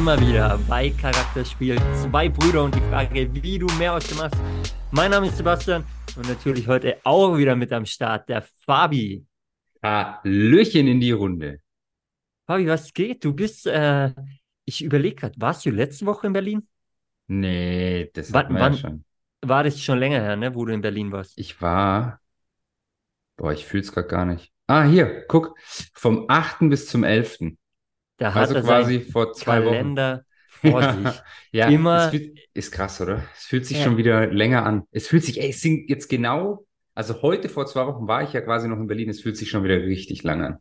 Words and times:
Sind 0.00 0.06
wir 0.06 0.28
wieder 0.28 0.58
bei 0.66 0.88
Charakterspiel. 0.88 1.76
Zwei 1.94 2.30
Brüder 2.30 2.64
und 2.64 2.74
die 2.74 2.80
Frage, 2.88 3.28
wie 3.34 3.58
du 3.58 3.66
mehr 3.78 3.92
aus 3.92 4.06
dem 4.06 4.16
machst. 4.16 4.40
Mein 4.92 5.10
Name 5.10 5.26
ist 5.26 5.36
Sebastian 5.36 5.84
und 6.16 6.26
natürlich 6.26 6.66
heute 6.66 6.96
auch 7.04 7.36
wieder 7.36 7.54
mit 7.54 7.70
am 7.70 7.84
Start 7.84 8.26
der 8.30 8.46
Fabi. 8.64 9.26
Hallöchen 9.82 10.86
in 10.88 11.00
die 11.00 11.10
Runde. 11.10 11.60
Fabi, 12.46 12.66
was 12.66 12.94
geht? 12.94 13.22
Du 13.26 13.34
bist, 13.34 13.66
äh, 13.66 14.14
ich 14.64 14.82
überlege 14.82 15.16
gerade, 15.16 15.34
warst 15.36 15.66
du 15.66 15.70
letzte 15.70 16.06
Woche 16.06 16.28
in 16.28 16.32
Berlin? 16.32 16.66
Nee, 17.26 18.10
das 18.14 18.32
wann- 18.32 18.56
ja 18.56 18.72
schon. 18.72 19.04
War 19.42 19.64
das 19.64 19.78
schon 19.82 19.98
länger 19.98 20.22
her, 20.22 20.34
ne, 20.34 20.54
wo 20.54 20.64
du 20.64 20.72
in 20.72 20.80
Berlin 20.80 21.12
warst? 21.12 21.38
Ich 21.38 21.60
war, 21.60 22.22
boah, 23.36 23.52
ich 23.52 23.66
fühle 23.66 23.82
es 23.82 23.92
gerade 23.92 24.08
gar 24.08 24.24
nicht. 24.24 24.50
Ah, 24.66 24.84
hier, 24.84 25.26
guck, 25.28 25.58
vom 25.92 26.24
8. 26.28 26.70
bis 26.70 26.88
zum 26.88 27.04
11. 27.04 27.58
Da 28.20 28.34
hat 28.34 28.42
Also 28.42 28.54
er 28.56 28.62
quasi 28.62 29.00
vor 29.00 29.32
zwei 29.32 29.64
Wochen. 29.64 29.72
Kalender 29.74 30.24
vor 30.48 30.80
Ja, 30.82 30.92
sich. 30.92 31.22
ja, 31.52 31.68
Immer- 31.68 32.10
fühlt, 32.10 32.38
ist 32.54 32.70
krass, 32.70 33.00
oder? 33.00 33.24
Es 33.36 33.44
fühlt 33.46 33.66
sich 33.66 33.78
Ja. 33.78 33.84
schon 33.84 33.96
wieder 33.96 34.26
länger 34.26 34.64
an. 34.66 34.82
Es 34.92 35.08
fühlt 35.08 35.24
sich, 35.24 35.40
ey, 35.40 35.50
es 35.50 35.60
sind 35.60 35.88
jetzt 35.88 36.08
genau, 36.08 36.66
also 36.94 37.22
heute 37.22 37.48
vor 37.48 37.66
zwei 37.66 37.86
Wochen 37.86 38.06
war 38.06 38.22
ich 38.22 38.32
ja 38.32 38.40
quasi 38.42 38.68
noch 38.68 38.76
in 38.76 38.86
Berlin. 38.86 39.08
Es 39.08 39.20
fühlt 39.22 39.36
sich 39.36 39.48
schon 39.50 39.64
wieder 39.64 39.76
richtig 39.76 40.22
lang 40.22 40.42
an. 40.42 40.56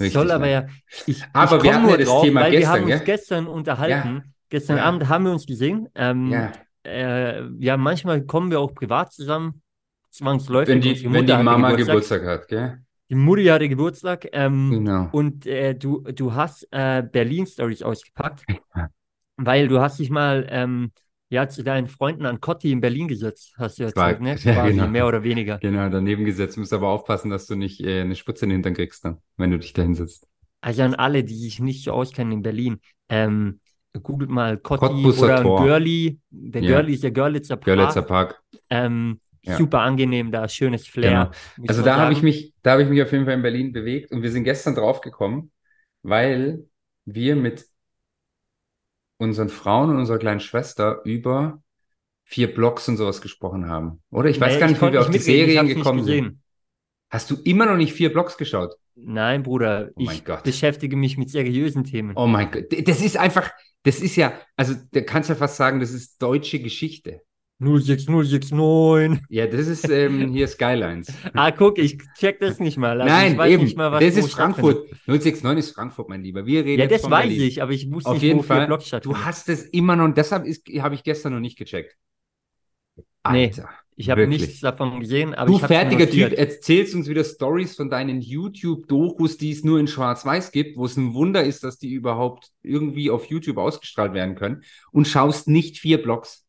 Richtig 0.00 0.14
Soll 0.14 0.30
aber 0.30 0.46
lang. 0.48 0.66
ja. 0.68 0.74
Ich, 1.06 1.22
Aber 1.32 1.56
ich 1.58 1.62
wir 1.64 1.74
hatten 1.74 1.82
nur 1.82 1.90
ja 1.92 1.96
das 1.98 2.08
drauf, 2.08 2.24
Thema 2.24 2.40
weil 2.42 2.52
wir 2.52 2.58
gestern, 2.60 2.74
haben 2.74 2.82
uns 2.84 2.90
gell? 2.92 3.04
gestern 3.04 3.46
unterhalten. 3.48 4.34
Gestern 4.48 4.76
Ja. 4.78 4.84
Abend 4.84 5.08
haben 5.08 5.24
wir 5.24 5.32
uns 5.32 5.46
gesehen. 5.46 5.88
Ähm, 5.94 6.30
Ja, 6.30 6.52
äh, 6.86 7.42
ja, 7.58 7.76
manchmal 7.76 8.22
kommen 8.24 8.50
wir 8.50 8.60
auch 8.60 8.74
privat 8.74 9.12
zusammen. 9.12 9.62
Zwangsläufig. 10.10 10.68
wenn 10.74 10.80
die, 10.80 11.04
wenn 11.12 11.26
die 11.26 11.32
Mama 11.32 11.70
Geburtstag. 11.72 12.20
Geburtstag 12.20 12.24
hat, 12.26 12.48
gell? 12.48 12.78
Die 13.10 13.16
Mutti 13.16 13.44
hatte 13.46 13.68
Geburtstag. 13.68 14.28
Ähm, 14.32 14.70
Genau. 14.70 15.08
Und 15.12 15.46
äh, 15.46 15.74
du, 15.74 16.00
du 16.00 16.34
hast 16.34 16.66
äh, 16.70 17.02
Berlin-Stories 17.02 17.82
ausgepackt, 17.82 18.44
weil 19.36 19.68
du 19.68 19.80
hast 19.80 19.98
dich 19.98 20.10
mal 20.10 20.46
ähm, 20.48 20.92
ja, 21.28 21.48
zu 21.48 21.62
deinen 21.62 21.86
Freunden 21.86 22.26
an 22.26 22.40
Kotti 22.40 22.72
in 22.72 22.80
Berlin 22.80 23.08
gesetzt, 23.08 23.54
hast 23.56 23.78
du 23.78 23.84
erzählt, 23.84 24.20
ne? 24.20 24.36
ja, 24.42 24.54
Quasi, 24.54 24.72
genau. 24.72 24.88
mehr 24.88 25.06
oder 25.06 25.22
weniger. 25.22 25.58
Genau, 25.58 25.88
daneben 25.88 26.24
gesetzt. 26.24 26.56
Du 26.56 26.60
musst 26.60 26.72
aber 26.72 26.88
aufpassen, 26.88 27.30
dass 27.30 27.46
du 27.46 27.56
nicht 27.56 27.80
äh, 27.80 28.00
eine 28.00 28.16
Spritze 28.16 28.44
in 28.44 28.50
den 28.50 28.56
Hintern 28.56 28.74
kriegst 28.74 29.04
dann, 29.04 29.18
wenn 29.36 29.50
du 29.50 29.58
dich 29.58 29.72
da 29.72 29.82
hinsetzt. 29.82 30.26
Also 30.60 30.82
an 30.82 30.94
alle, 30.94 31.24
die 31.24 31.36
sich 31.36 31.60
nicht 31.60 31.84
so 31.84 31.92
auskennen 31.92 32.32
in 32.32 32.42
Berlin, 32.42 32.80
ähm, 33.08 33.60
googelt 34.02 34.30
mal 34.30 34.58
Kotti 34.58 34.86
Cottbusser 34.86 35.44
oder. 35.44 35.64
Görli. 35.64 36.18
Der 36.30 36.62
Ja. 36.62 36.70
Görli 36.76 36.94
ist 36.94 37.02
der 37.02 37.10
Görlitzer 37.12 37.56
Park. 37.56 37.64
Görlitzer 37.64 38.02
Park. 38.02 38.42
Ähm, 38.68 39.20
Ja. 39.42 39.56
Super 39.56 39.80
angenehm 39.80 40.30
da, 40.32 40.48
schönes 40.48 40.86
Flair. 40.86 41.30
Genau. 41.56 41.68
Also 41.68 41.82
da 41.82 41.96
habe 41.96 42.12
ich 42.12 42.22
mich, 42.22 42.54
da 42.62 42.72
habe 42.72 42.82
ich 42.82 42.88
mich 42.88 43.02
auf 43.02 43.10
jeden 43.12 43.24
Fall 43.24 43.34
in 43.34 43.42
Berlin 43.42 43.72
bewegt 43.72 44.12
und 44.12 44.22
wir 44.22 44.30
sind 44.30 44.44
gestern 44.44 44.74
drauf 44.74 45.00
gekommen, 45.00 45.50
weil 46.02 46.64
wir 47.06 47.36
mit 47.36 47.64
unseren 49.18 49.48
Frauen 49.48 49.90
und 49.90 49.96
unserer 49.98 50.18
kleinen 50.18 50.40
Schwester 50.40 51.00
über 51.04 51.62
vier 52.24 52.54
Blogs 52.54 52.88
und 52.88 52.96
sowas 52.96 53.20
gesprochen 53.20 53.68
haben. 53.68 54.02
Oder? 54.10 54.30
Ich 54.30 54.40
weiß 54.40 54.54
Nee, 54.54 54.60
gar 54.60 54.68
nicht, 54.68 54.80
wie 54.82 54.92
wir 54.92 55.00
auf 55.00 55.10
die 55.10 55.18
Serien 55.18 55.66
gekommen 55.68 56.04
sind. 56.04 56.40
Hast 57.10 57.30
du 57.30 57.36
immer 57.44 57.66
noch 57.66 57.76
nicht 57.76 57.92
vier 57.92 58.12
Blogs 58.12 58.36
geschaut? 58.36 58.74
Nein, 58.94 59.42
Bruder, 59.42 59.90
Oh 59.96 60.00
ich 60.02 60.24
Gott. 60.24 60.44
beschäftige 60.44 60.96
mich 60.96 61.18
mit 61.18 61.28
seriösen 61.28 61.84
Themen. 61.84 62.12
Oh 62.16 62.26
mein 62.26 62.50
Gott, 62.50 62.66
das 62.86 63.00
ist 63.00 63.16
einfach, 63.16 63.50
das 63.82 64.00
ist 64.00 64.14
ja, 64.16 64.32
also 64.56 64.74
da 64.92 65.00
kannst 65.00 65.28
du 65.28 65.32
ja 65.32 65.38
fast 65.38 65.56
sagen, 65.56 65.80
das 65.80 65.90
ist 65.90 66.22
deutsche 66.22 66.60
Geschichte. 66.60 67.22
06069. 67.60 69.20
Ja, 69.28 69.46
das 69.46 69.66
ist 69.66 69.88
ähm, 69.88 70.32
hier 70.32 70.48
Skylines. 70.48 71.12
Ah, 71.34 71.50
guck, 71.50 71.78
ich 71.78 71.98
check 72.18 72.40
das 72.40 72.58
nicht 72.58 72.78
mal. 72.78 73.00
Also 73.00 73.12
Nein, 73.14 73.32
ich 73.32 73.38
weiß 73.38 73.52
eben. 73.52 73.64
nicht 73.64 73.76
mal, 73.76 73.92
was 73.92 74.02
das 74.02 74.16
ist 74.16 74.32
Frankfurt. 74.32 74.88
stattfindet. 74.88 75.06
069 75.06 75.58
ist 75.58 75.74
Frankfurt, 75.74 76.08
mein 76.08 76.22
Lieber. 76.22 76.46
Wir 76.46 76.64
reden 76.64 76.80
Ja, 76.80 76.86
das 76.86 77.02
von 77.02 77.10
weiß 77.10 77.26
Berlin. 77.28 77.42
ich, 77.42 77.62
aber 77.62 77.72
ich 77.72 77.90
wusste 77.92 78.08
Auf 78.10 78.14
nicht, 78.14 78.22
jeden 78.22 78.42
Fall. 78.42 78.66
Du 79.02 79.16
hast 79.16 79.48
es 79.48 79.64
immer 79.64 79.96
noch, 79.96 80.04
und 80.06 80.16
deshalb 80.16 80.46
ist, 80.46 80.66
habe 80.78 80.94
ich 80.94 81.02
gestern 81.04 81.34
noch 81.34 81.40
nicht 81.40 81.58
gecheckt. 81.58 81.96
Nee, 83.30 83.46
Alter, 83.46 83.68
Ich 83.96 84.08
habe 84.08 84.26
nichts 84.26 84.60
davon 84.60 84.98
gesehen, 84.98 85.34
aber 85.34 85.50
Du 85.50 85.58
fertiger 85.58 86.08
Typ, 86.08 86.32
erzählst 86.32 86.94
uns 86.94 87.06
wieder 87.08 87.22
Stories 87.22 87.76
von 87.76 87.90
deinen 87.90 88.22
YouTube-Dokus, 88.22 89.36
die 89.36 89.50
es 89.50 89.62
nur 89.62 89.78
in 89.78 89.86
Schwarz-Weiß 89.86 90.52
gibt, 90.52 90.78
wo 90.78 90.86
es 90.86 90.96
ein 90.96 91.12
Wunder 91.12 91.44
ist, 91.44 91.62
dass 91.62 91.78
die 91.78 91.92
überhaupt 91.92 92.48
irgendwie 92.62 93.10
auf 93.10 93.26
YouTube 93.26 93.58
ausgestrahlt 93.58 94.14
werden 94.14 94.34
können 94.36 94.62
und 94.92 95.06
schaust 95.06 95.48
nicht 95.48 95.78
vier 95.78 96.02
Blogs. 96.02 96.46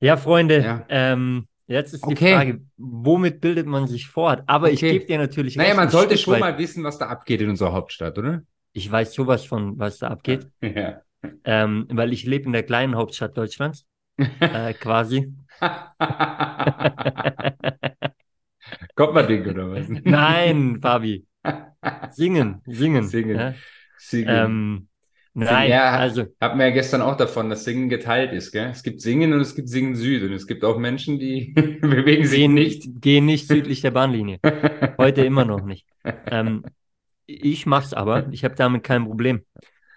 Ja, 0.00 0.16
Freunde, 0.16 0.62
Ja. 0.62 0.84
ähm, 0.88 1.46
jetzt 1.66 1.92
ist 1.94 2.06
die 2.06 2.12
Okay. 2.12 2.34
Frage, 2.34 2.60
womit 2.76 3.40
bildet 3.40 3.66
man 3.66 3.86
sich 3.86 4.06
fort? 4.06 4.42
Aber 4.46 4.70
ich 4.70 4.78
Okay. 4.78 4.92
gebe 4.92 5.06
dir 5.06 5.18
natürlich 5.18 5.56
Naja, 5.56 5.74
man 5.74 5.90
sollte 5.90 6.14
Stück 6.16 6.24
schon 6.24 6.34
weit. 6.34 6.40
mal 6.40 6.58
wissen, 6.58 6.84
was 6.84 6.98
da 6.98 7.06
abgeht 7.08 7.40
in 7.40 7.50
unserer 7.50 7.72
Hauptstadt, 7.72 8.16
oder? 8.18 8.42
Ich 8.72 8.90
weiß 8.90 9.12
sowas 9.12 9.44
von, 9.44 9.78
was 9.78 9.98
da 9.98 10.08
abgeht, 10.08 10.46
Ja. 10.60 11.02
ähm, 11.44 11.86
weil 11.90 12.12
ich 12.12 12.24
lebe 12.24 12.46
in 12.46 12.52
der 12.52 12.62
kleinen 12.62 12.94
Hauptstadt 12.94 13.36
Deutschlands, 13.36 13.86
äh, 14.16 14.72
quasi. 14.74 15.32
Kopferding 18.94 19.46
oder 19.48 19.70
was? 19.72 19.88
Nein, 20.04 20.78
Fabi, 20.80 21.26
singen, 22.10 22.62
singen. 22.66 23.04
Singen. 23.04 23.36
Ja? 23.36 23.54
Singen. 23.96 24.28
Ähm, 24.28 24.88
nein, 25.44 25.70
ja, 25.70 25.90
also 25.90 26.24
Hatten 26.40 26.58
wir 26.58 26.66
ja 26.68 26.72
gestern 26.72 27.02
auch 27.02 27.16
davon, 27.16 27.48
dass 27.50 27.64
Singen 27.64 27.88
geteilt 27.88 28.32
ist, 28.32 28.52
gell? 28.52 28.68
Es 28.70 28.82
gibt 28.82 29.00
Singen 29.00 29.32
und 29.32 29.40
es 29.40 29.54
gibt 29.54 29.68
Singen 29.68 29.94
Süd 29.96 30.22
und 30.22 30.32
es 30.32 30.46
gibt 30.46 30.64
auch 30.64 30.78
Menschen, 30.78 31.18
die 31.18 31.52
bewegen 31.80 32.24
sich 32.26 32.38
gehen 32.38 32.54
nicht. 32.54 32.88
gehen 33.00 33.24
nicht 33.26 33.46
südlich 33.48 33.80
der 33.80 33.90
Bahnlinie. 33.92 34.38
Heute 34.98 35.24
immer 35.24 35.44
noch 35.44 35.64
nicht. 35.64 35.86
Ähm, 36.30 36.64
ich 37.26 37.66
mach's 37.66 37.92
aber, 37.94 38.26
ich 38.32 38.44
habe 38.44 38.54
damit 38.54 38.84
kein 38.84 39.04
Problem. 39.04 39.42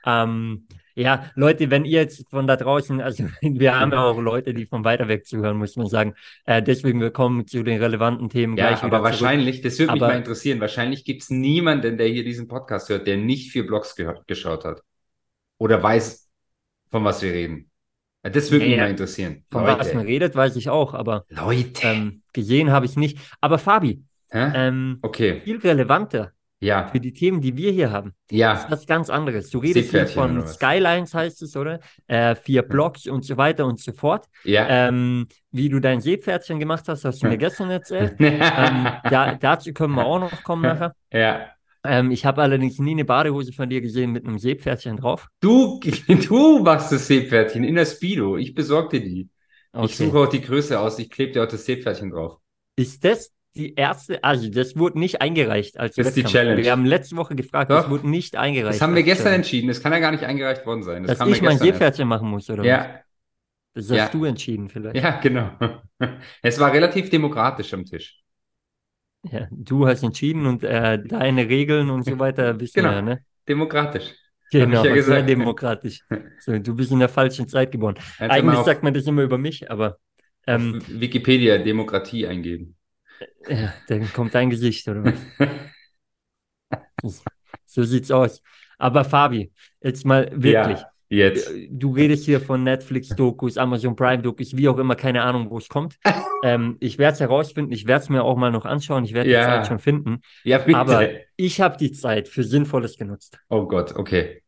Ähm, 0.05 0.67
ja, 0.93 1.31
Leute, 1.35 1.71
wenn 1.71 1.85
ihr 1.85 2.01
jetzt 2.01 2.29
von 2.29 2.47
da 2.47 2.57
draußen, 2.57 2.99
also 2.99 3.23
wir 3.41 3.79
haben 3.79 3.91
ja 3.93 4.03
auch 4.03 4.19
Leute, 4.19 4.53
die 4.53 4.65
von 4.65 4.83
weiter 4.83 5.07
weg 5.07 5.25
zuhören, 5.25 5.57
muss 5.57 5.77
man 5.77 5.87
sagen. 5.87 6.13
Äh, 6.45 6.61
deswegen 6.61 6.99
wir 6.99 7.11
kommen 7.11 7.47
zu 7.47 7.63
den 7.63 7.81
relevanten 7.81 8.27
Themen 8.29 8.57
Ja, 8.57 8.67
gleich 8.67 8.83
aber 8.83 8.97
zurück. 8.97 9.03
wahrscheinlich, 9.11 9.61
das 9.61 9.79
würde 9.79 9.93
mich 9.93 10.01
Aber- 10.01 10.11
mal 10.11 10.17
interessieren, 10.17 10.59
wahrscheinlich 10.59 11.05
gibt 11.05 11.21
es 11.23 11.29
niemanden, 11.29 11.97
der 11.97 12.07
hier 12.07 12.25
diesen 12.25 12.47
Podcast 12.49 12.89
hört, 12.89 13.07
der 13.07 13.15
nicht 13.17 13.51
vier 13.51 13.65
Blogs 13.65 13.95
geschaut 14.27 14.65
hat. 14.65 14.81
Oder 15.61 15.83
weiß, 15.83 16.27
von 16.89 17.03
was 17.03 17.21
wir 17.21 17.31
reden. 17.33 17.69
Ja, 18.23 18.31
Das 18.31 18.49
würde 18.49 18.65
mich 18.65 18.77
Ja, 18.77 18.83
mal 18.83 18.89
interessieren. 18.89 19.45
Von 19.51 19.63
was 19.63 19.93
man 19.93 19.97
Leute, 19.97 20.07
redet, 20.07 20.35
weiß 20.35 20.55
ich 20.55 20.69
auch, 20.69 20.95
aber 20.95 21.25
Leute. 21.29 21.87
ähm, 21.87 22.23
gesehen 22.33 22.71
habe 22.71 22.87
ich 22.87 22.95
nicht. 22.95 23.19
Aber 23.41 23.59
Fabi, 23.59 24.03
ähm, 24.31 24.97
Okay, 25.03 25.41
viel 25.41 25.57
relevanter 25.59 26.31
ja, 26.61 26.87
für 26.87 26.99
die 26.99 27.13
Themen, 27.13 27.41
die 27.41 27.55
wir 27.57 27.71
hier 27.71 27.91
haben, 27.91 28.15
ist 28.31 28.39
ja, 28.39 28.65
was 28.69 28.87
ganz 28.87 29.11
anderes. 29.11 29.51
Du 29.51 29.59
redest 29.59 29.91
hier 29.91 30.07
von? 30.07 30.47
Skylines, 30.47 31.13
heißt 31.13 31.43
es, 31.43 31.55
oder? 31.55 31.79
Äh, 32.07 32.33
vier 32.35 32.63
Blocks 32.63 33.05
und 33.05 33.23
so 33.23 33.37
weiter 33.37 33.67
und 33.67 33.79
so 33.79 33.93
fort. 33.93 34.27
ja. 34.43 34.67
Ähm, 34.67 35.27
wie 35.51 35.69
du 35.69 35.79
dein 35.79 36.01
Seepferdchen 36.01 36.59
gemacht 36.59 36.87
hast, 36.87 37.05
hast 37.05 37.21
du 37.21 37.27
mir 37.29 37.37
gestern 37.37 37.69
erzählt. 37.69 38.15
Ähm, 38.19 38.99
ja, 39.09 39.31
da, 39.31 39.35
dazu 39.35 39.73
können 39.73 39.93
wir 39.93 40.05
auch 40.05 40.19
noch 40.19 40.43
kommen 40.43 40.63
nachher. 40.63 40.95
Ähm, 41.83 42.11
ich 42.11 42.25
habe 42.25 42.41
allerdings 42.41 42.77
nie 42.79 42.91
eine 42.91 43.05
Badehose 43.05 43.53
von 43.53 43.69
dir 43.69 43.81
gesehen 43.81 44.11
mit 44.11 44.25
einem 44.25 44.37
Seepferdchen 44.37 44.97
drauf. 44.97 45.27
du, 45.39 45.79
du 46.07 46.59
machst 46.59 46.91
das 46.91 47.07
Seepferdchen 47.07 47.63
in 47.63 47.75
der 47.75 47.85
Speedo. 47.85 48.37
Ich 48.37 48.53
besorge 48.53 48.99
dir 48.99 49.05
die. 49.05 49.21
Ich 49.21 49.29
Okay. 49.73 50.05
suche 50.05 50.19
auch 50.19 50.27
die 50.27 50.41
Größe 50.41 50.79
aus. 50.79 50.99
Ich 50.99 51.09
klebe 51.09 51.31
dir 51.31 51.43
auch 51.43 51.47
das 51.47 51.65
Seepferdchen 51.65 52.11
drauf. 52.11 52.37
Ist 52.75 53.03
das 53.05 53.31
die 53.55 53.73
erste? 53.75 54.23
Also, 54.23 54.49
das 54.49 54.75
wurde 54.77 54.99
nicht 54.99 55.21
eingereicht 55.21 55.79
als 55.79 55.95
Das 55.95 56.07
ist 56.07 56.15
die 56.17 56.19
Wettkampf. 56.23 56.33
Challenge. 56.33 56.63
Wir 56.63 56.71
haben 56.71 56.85
letzte 56.85 57.15
Woche 57.15 57.35
gefragt, 57.35 57.71
Doch. 57.71 57.81
das 57.83 57.89
wurde 57.89 58.09
nicht 58.09 58.35
eingereicht. 58.35 58.75
Das 58.75 58.81
haben 58.81 58.95
wir 58.95 59.03
gestern 59.03 59.23
Challenge. 59.25 59.35
entschieden. 59.37 59.67
Das 59.69 59.81
kann 59.81 59.93
ja 59.93 59.99
gar 59.99 60.11
nicht 60.11 60.23
eingereicht 60.23 60.65
worden 60.65 60.83
sein. 60.83 61.03
Das 61.03 61.17
Dass 61.17 61.27
ich 61.29 61.41
mein. 61.41 61.57
Seepferdchen 61.57 62.07
machen 62.07 62.29
muss, 62.29 62.49
oder 62.49 62.59
was? 62.63 62.67
Ja, 62.67 62.99
Das 63.73 63.85
hast 63.89 63.97
Ja. 63.97 64.09
du 64.09 64.25
entschieden, 64.25 64.67
vielleicht. 64.69 64.97
ja, 65.01 65.19
genau. 65.19 65.51
Es 66.41 66.59
war 66.59 66.73
relativ 66.73 67.09
demokratisch 67.09 67.73
am 67.73 67.85
Tisch. 67.85 68.20
Ja, 69.23 69.47
du 69.51 69.87
hast 69.87 70.03
entschieden 70.03 70.45
und 70.47 70.63
äh, 70.63 70.97
deine 71.03 71.47
Regeln 71.47 71.89
und 71.89 72.03
so 72.03 72.17
weiter 72.17 72.59
wissen 72.59 72.75
Genau. 72.81 72.89
wir, 72.89 72.95
ja, 72.95 73.01
ne? 73.01 73.25
Demokratisch. 73.47 74.13
Genau, 74.51 74.83
ja 74.83 75.01
sehr 75.01 75.23
demokratisch. 75.23 76.01
So, 76.39 76.57
du 76.57 76.75
bist 76.75 76.91
in 76.91 76.99
der 76.99 77.09
falschen 77.09 77.47
Zeit 77.47 77.71
geboren. 77.71 77.95
Mal 78.19 78.31
Eigentlich 78.31 78.57
auf, 78.57 78.65
sagt 78.65 78.81
man 78.81 78.93
das 78.93 79.05
immer 79.05 79.21
über 79.21 79.37
mich, 79.37 79.69
aber 79.69 79.97
ähm, 80.47 80.81
Wikipedia 80.87 81.59
Demokratie 81.59 82.25
eingeben. 82.25 82.75
ja, 83.47 83.73
dann 83.87 84.11
kommt 84.11 84.33
dein 84.33 84.49
Gesicht, 84.49 84.87
oder 84.87 85.03
was? 85.05 85.13
So 87.65 87.83
sieht's 87.83 88.11
aus. 88.11 88.41
Aber 88.77 89.05
Fabi, 89.05 89.51
jetzt 89.81 90.05
mal 90.05 90.29
wirklich. 90.33 90.79
Ja, 90.79 90.90
jetzt. 91.11 91.51
Du 91.69 91.91
redest 91.91 92.25
hier 92.25 92.39
von 92.39 92.63
Netflix-Dokus, 92.63 93.57
Amazon 93.57 93.95
Prime-Dokus, 93.95 94.55
wie 94.57 94.67
auch 94.69 94.77
immer, 94.77 94.95
keine 94.95 95.23
Ahnung, 95.23 95.49
wo 95.49 95.57
es 95.57 95.67
kommt. 95.69 95.97
ähm, 96.43 96.77
ich 96.79 96.97
werde 96.97 97.13
es 97.13 97.19
herausfinden, 97.19 97.71
ich 97.71 97.87
werde 97.87 98.03
es 98.03 98.09
mir 98.09 98.23
auch 98.23 98.37
mal 98.37 98.51
noch 98.51 98.65
anschauen, 98.65 99.03
ich 99.03 99.13
werde 99.13 99.29
die 99.29 99.35
Ja. 99.35 99.45
Zeit 99.45 99.67
schon 99.67 99.79
finden. 99.79 100.21
Ja, 100.43 100.57
bitte. 100.57 100.77
Aber 100.77 101.09
ich 101.35 101.61
habe 101.61 101.77
die 101.77 101.91
Zeit 101.91 102.27
für 102.27 102.43
Sinnvolles 102.43 102.97
genutzt. 102.97 103.39
Oh 103.49 103.67
Gott, 103.67 103.95
okay. 103.95 104.41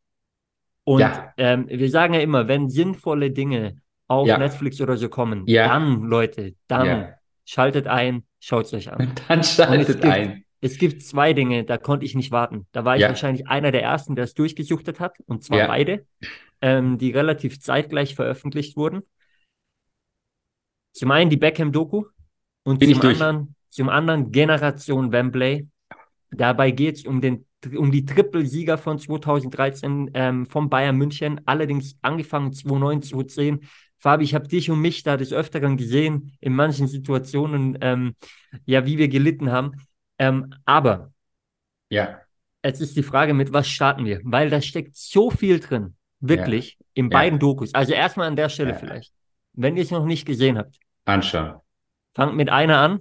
Und 0.86 1.02
Ja. 1.02 1.34
ähm, 1.38 1.68
wir 1.70 1.90
sagen 1.90 2.14
ja 2.14 2.20
immer, 2.22 2.48
wenn 2.48 2.70
sinnvolle 2.70 3.32
Dinge 3.32 3.78
auf 4.08 4.28
Ja. 4.28 4.38
Netflix 4.38 4.82
oder 4.82 4.98
so 4.98 5.10
kommen, 5.10 5.46
dann, 5.46 6.04
Leute, 6.04 6.56
dann 6.68 7.14
schaltet 7.46 7.88
ein, 7.88 8.24
schaut 8.40 8.66
es 8.66 8.74
euch 8.74 8.92
an. 8.92 9.12
Dann 9.28 9.44
schaltet 9.44 10.04
ein. 10.04 10.43
Es 10.64 10.78
gibt 10.78 11.04
zwei 11.04 11.34
Dinge, 11.34 11.64
da 11.66 11.78
konnte 11.78 12.06
ich 12.06 12.16
nicht 12.16 12.32
warten. 12.32 12.68
Da 12.72 12.86
war 12.86 12.96
ich 12.96 13.02
Ja. 13.02 13.10
wahrscheinlich 13.10 13.48
einer 13.48 13.72
der 13.72 13.84
ersten, 13.84 14.16
der 14.16 14.24
es 14.24 14.34
durchgesuchtet 14.34 15.00
hat, 15.00 15.18
und 15.26 15.44
zwar 15.44 15.60
Ja. 15.60 15.68
beide, 15.68 16.06
ähm, 16.62 16.98
die 16.98 17.12
relativ 17.12 17.60
zeitgleich 17.60 18.16
veröffentlicht 18.16 18.78
wurden. 18.78 19.04
Zum 20.94 21.12
einen 21.12 21.30
die 21.30 21.38
Beckham-Doku 21.38 22.06
und 22.64 22.80
Bin 22.80 22.94
zum 22.94 23.02
anderen, 23.02 23.56
zum 23.70 23.90
anderen 23.90 24.32
Generation 24.32 25.12
Wembley. 25.12 25.68
Dabei 26.32 26.72
geht 26.72 26.98
es 26.98 27.06
um 27.06 27.22
den 27.22 27.46
um 27.78 27.92
die 27.92 28.06
Trippelsieger 28.06 28.78
von 28.78 29.00
2013 29.00 30.12
ähm, 30.14 30.46
vom 30.46 30.70
Bayern 30.70 30.98
München, 30.98 31.40
allerdings 31.46 31.98
angefangen 32.02 32.52
2009, 32.52 33.02
2010. 33.02 33.62
Fabi, 34.00 34.26
ich 34.26 34.36
habe 34.36 34.50
dich 34.50 34.70
und 34.70 34.82
mich 34.82 35.04
da 35.04 35.16
des 35.16 35.32
Öfteren 35.32 35.78
gesehen, 35.78 36.34
in 36.42 36.54
manchen 36.54 36.88
Situationen, 36.88 37.78
ähm, 37.80 38.16
ja, 38.66 38.86
wie 38.86 38.98
wir 38.98 39.08
gelitten 39.08 39.50
haben. 39.50 39.72
Ähm, 40.18 40.54
aber 40.66 41.12
Ja, 41.90 42.20
Jetzt 42.66 42.80
ist 42.80 42.96
die 42.96 43.04
Frage, 43.04 43.34
mit 43.34 43.52
was 43.52 43.68
starten 43.68 44.06
wir? 44.06 44.22
Weil 44.24 44.50
da 44.50 44.62
steckt 44.62 44.96
so 44.96 45.30
viel 45.30 45.60
drin, 45.60 45.96
wirklich, 46.22 46.78
in 46.94 47.06
Ja. 47.06 47.18
beiden 47.18 47.38
Dokus. 47.38 47.74
Also 47.74 47.94
erstmal 47.94 48.28
an 48.28 48.38
der 48.38 48.48
Stelle 48.48 48.72
Ja. 48.72 48.78
vielleicht. 48.78 49.12
Wenn 49.52 49.76
ihr 49.76 49.84
es 49.84 49.92
noch 49.92 50.06
nicht 50.06 50.26
gesehen 50.26 50.58
habt, 50.58 50.80
anschauen. 51.06 51.60
fangt 52.16 52.36
mit 52.36 52.50
einer 52.50 52.78
an, 52.80 53.00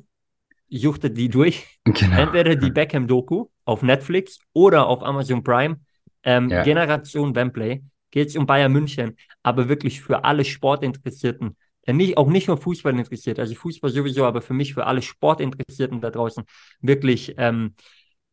suchtet 0.68 1.16
die 1.16 1.28
durch. 1.28 1.78
Genau. 1.84 2.16
Entweder 2.20 2.56
die 2.56 2.70
Beckham-Doku 2.70 3.46
auf 3.64 3.82
Netflix 3.82 4.40
oder 4.52 4.86
auf 4.88 5.02
Amazon 5.02 5.42
Prime. 5.44 5.80
Ähm, 6.24 6.48
Ja. 6.50 6.62
Generation 6.64 7.34
Wembley. 7.34 7.82
Geht 8.10 8.28
es 8.28 8.36
um 8.36 8.44
Bayern 8.46 8.72
München, 8.72 9.16
aber 9.42 9.68
wirklich 9.68 10.02
für 10.02 10.24
alle 10.24 10.44
Sportinteressierten. 10.44 11.56
Äh, 11.84 11.92
nicht, 11.92 12.16
auch 12.16 12.28
nicht 12.28 12.48
nur 12.48 12.56
Fußball 12.58 12.96
interessiert, 12.98 13.38
also 13.38 13.54
Fußball 13.54 13.90
sowieso, 13.90 14.24
aber 14.24 14.40
für 14.42 14.54
mich, 14.54 14.74
für 14.74 14.86
alle 14.86 15.02
Sportinteressierten 15.02 16.00
da 16.00 16.10
draußen, 16.10 16.44
wirklich, 16.80 17.34
ähm, 17.38 17.74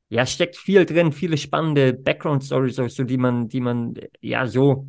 ja, 0.10 0.26
steckt 0.26 0.58
viel 0.58 0.86
drin, 0.86 1.12
viele 1.12 1.38
spannende 1.38 1.94
Background-Stories, 1.94 2.80
auch 2.80 2.90
so, 2.90 3.04
die 3.04 3.18
man, 3.18 3.48
die 3.48 3.62
man, 3.62 3.94
ja, 4.22 4.48
so 4.48 4.88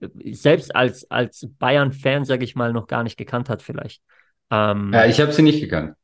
äh, 0.00 0.32
selbst 0.34 0.74
als, 0.74 1.10
als 1.10 1.46
Bayern-Fan, 1.58 2.24
sage 2.24 2.44
ich 2.44 2.54
mal, 2.54 2.72
noch 2.72 2.86
gar 2.86 3.02
nicht 3.02 3.16
gekannt 3.16 3.48
hat, 3.48 3.62
vielleicht. 3.62 4.02
Ähm, 4.50 4.90
Ja, 4.92 5.06
ich 5.06 5.20
habe 5.20 5.32
sie 5.32 5.42
nicht 5.42 5.60
gekannt. 5.60 5.94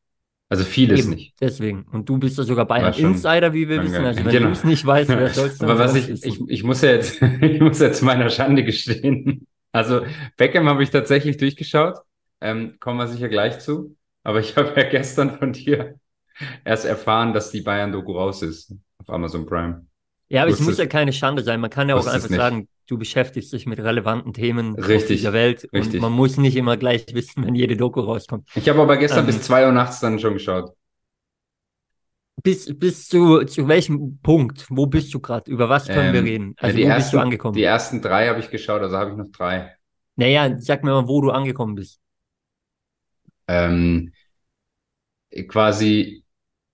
Also 0.51 0.65
vieles 0.65 1.01
Eben, 1.01 1.11
nicht. 1.11 1.35
deswegen. 1.41 1.83
Und 1.93 2.09
du 2.09 2.17
bist 2.19 2.39
ja 2.39 2.45
sogar 2.45 2.67
War 2.71 2.93
schon- 2.95 3.03
Bayern-Insider, 3.03 3.53
wie 3.53 3.69
wir 3.69 3.83
wissen. 3.83 4.05
Also 4.05 4.25
wenn 4.25 4.33
Genau. 4.33 4.47
du 4.47 4.53
es 4.53 4.65
nicht 4.65 4.87
weißt, 4.87 5.11
wer 5.11 5.29
soll's 5.29 5.59
denn 5.59 5.69
Aber 5.71 5.79
was 5.79 5.95
ich, 5.95 6.09
ich, 6.25 6.41
ich 6.49 6.65
muss 6.65 6.81
ja 6.81 6.93
jetzt, 6.93 7.21
ich 7.43 7.61
muss 7.61 7.81
jetzt 7.81 8.01
meiner 8.03 8.31
Schande 8.31 8.65
gestehen. 8.65 9.47
Also 9.73 10.03
Beckham 10.37 10.69
habe 10.69 10.83
ich 10.83 10.91
tatsächlich 10.91 11.37
durchgeschaut. 11.37 11.99
Ähm, 12.41 12.77
kommen 12.81 12.99
wir 12.99 13.09
sicher 13.09 13.29
gleich 13.29 13.59
zu. 13.61 13.97
Aber 14.23 14.41
ich 14.41 14.57
habe 14.57 14.73
ja 14.81 14.89
gestern 14.89 15.39
von 15.39 15.53
dir 15.53 15.99
erst 16.65 16.85
erfahren, 16.85 17.33
dass 17.33 17.51
die 17.51 17.61
Bayern-Doku 17.63 18.13
raus 18.13 18.43
ist 18.43 18.75
auf 18.99 19.11
Amazon 19.11 19.47
Prime. 19.47 19.87
Ja, 20.29 20.43
aber 20.43 20.51
es 20.53 20.61
muss 20.61 20.79
ja 20.79 20.87
keine 20.87 21.13
Schande 21.13 21.43
sein. 21.43 21.61
Man 21.61 21.71
kann 21.71 21.89
ja 21.89 21.95
auch 21.95 22.07
einfach 22.07 22.29
sagen, 22.29 22.69
du 22.87 22.99
beschäftigst 22.99 23.53
dich 23.53 23.67
mit 23.67 23.79
relevanten 23.81 24.35
Themen 24.35 24.75
Richtig, 24.75 25.19
dieser 25.19 25.33
Welt 25.33 25.67
richtig. 25.73 25.95
und 25.95 26.01
man 26.01 26.13
muss 26.13 26.37
nicht 26.37 26.57
immer 26.57 26.77
gleich 26.77 27.07
wissen, 27.13 27.47
wenn 27.47 27.55
jede 27.55 27.77
Doku 27.77 28.01
rauskommt. 28.01 28.49
Ich 28.55 28.69
habe 28.69 28.81
aber 28.81 28.99
gestern 28.99 29.21
Ähm. 29.21 29.27
bis 29.27 29.43
zwei 29.43 29.65
Uhr 29.67 29.73
nachts 29.73 30.01
dann 30.01 30.19
schon 30.19 30.35
geschaut. 30.35 30.73
Bis, 32.43 32.67
bis 32.79 33.09
zu, 33.09 33.45
zu 33.45 33.69
welchem 33.69 34.19
Punkt? 34.23 34.67
Wo 34.71 34.87
bist 34.87 35.13
du 35.15 35.21
gerade? 35.21 35.51
Über 35.51 35.69
was 35.69 35.91
können 35.91 36.13
wir 36.13 36.23
Ähm, 36.23 36.25
reden? 36.25 36.55
ja, 36.61 36.69
Also 36.69 36.79
die 36.79 36.85
wo 36.85 36.85
ersten, 36.85 36.93
bist 36.93 37.13
du 37.13 37.19
angekommen? 37.19 37.61
Die 37.61 37.63
ersten 37.65 38.01
drei 38.03 38.29
habe 38.29 38.41
ich 38.41 38.51
geschaut, 38.51 38.83
also 38.83 38.97
habe 38.97 39.11
ich 39.13 39.17
noch 39.17 39.31
drei. 39.33 39.77
Naja, 40.17 40.59
sag 40.59 40.85
mir 40.85 40.91
mal, 40.93 41.09
wo 41.09 41.21
du 41.23 41.31
angekommen 41.31 41.75
bist. 41.75 42.01
Ähm, 43.47 44.13
quasi 45.49 46.25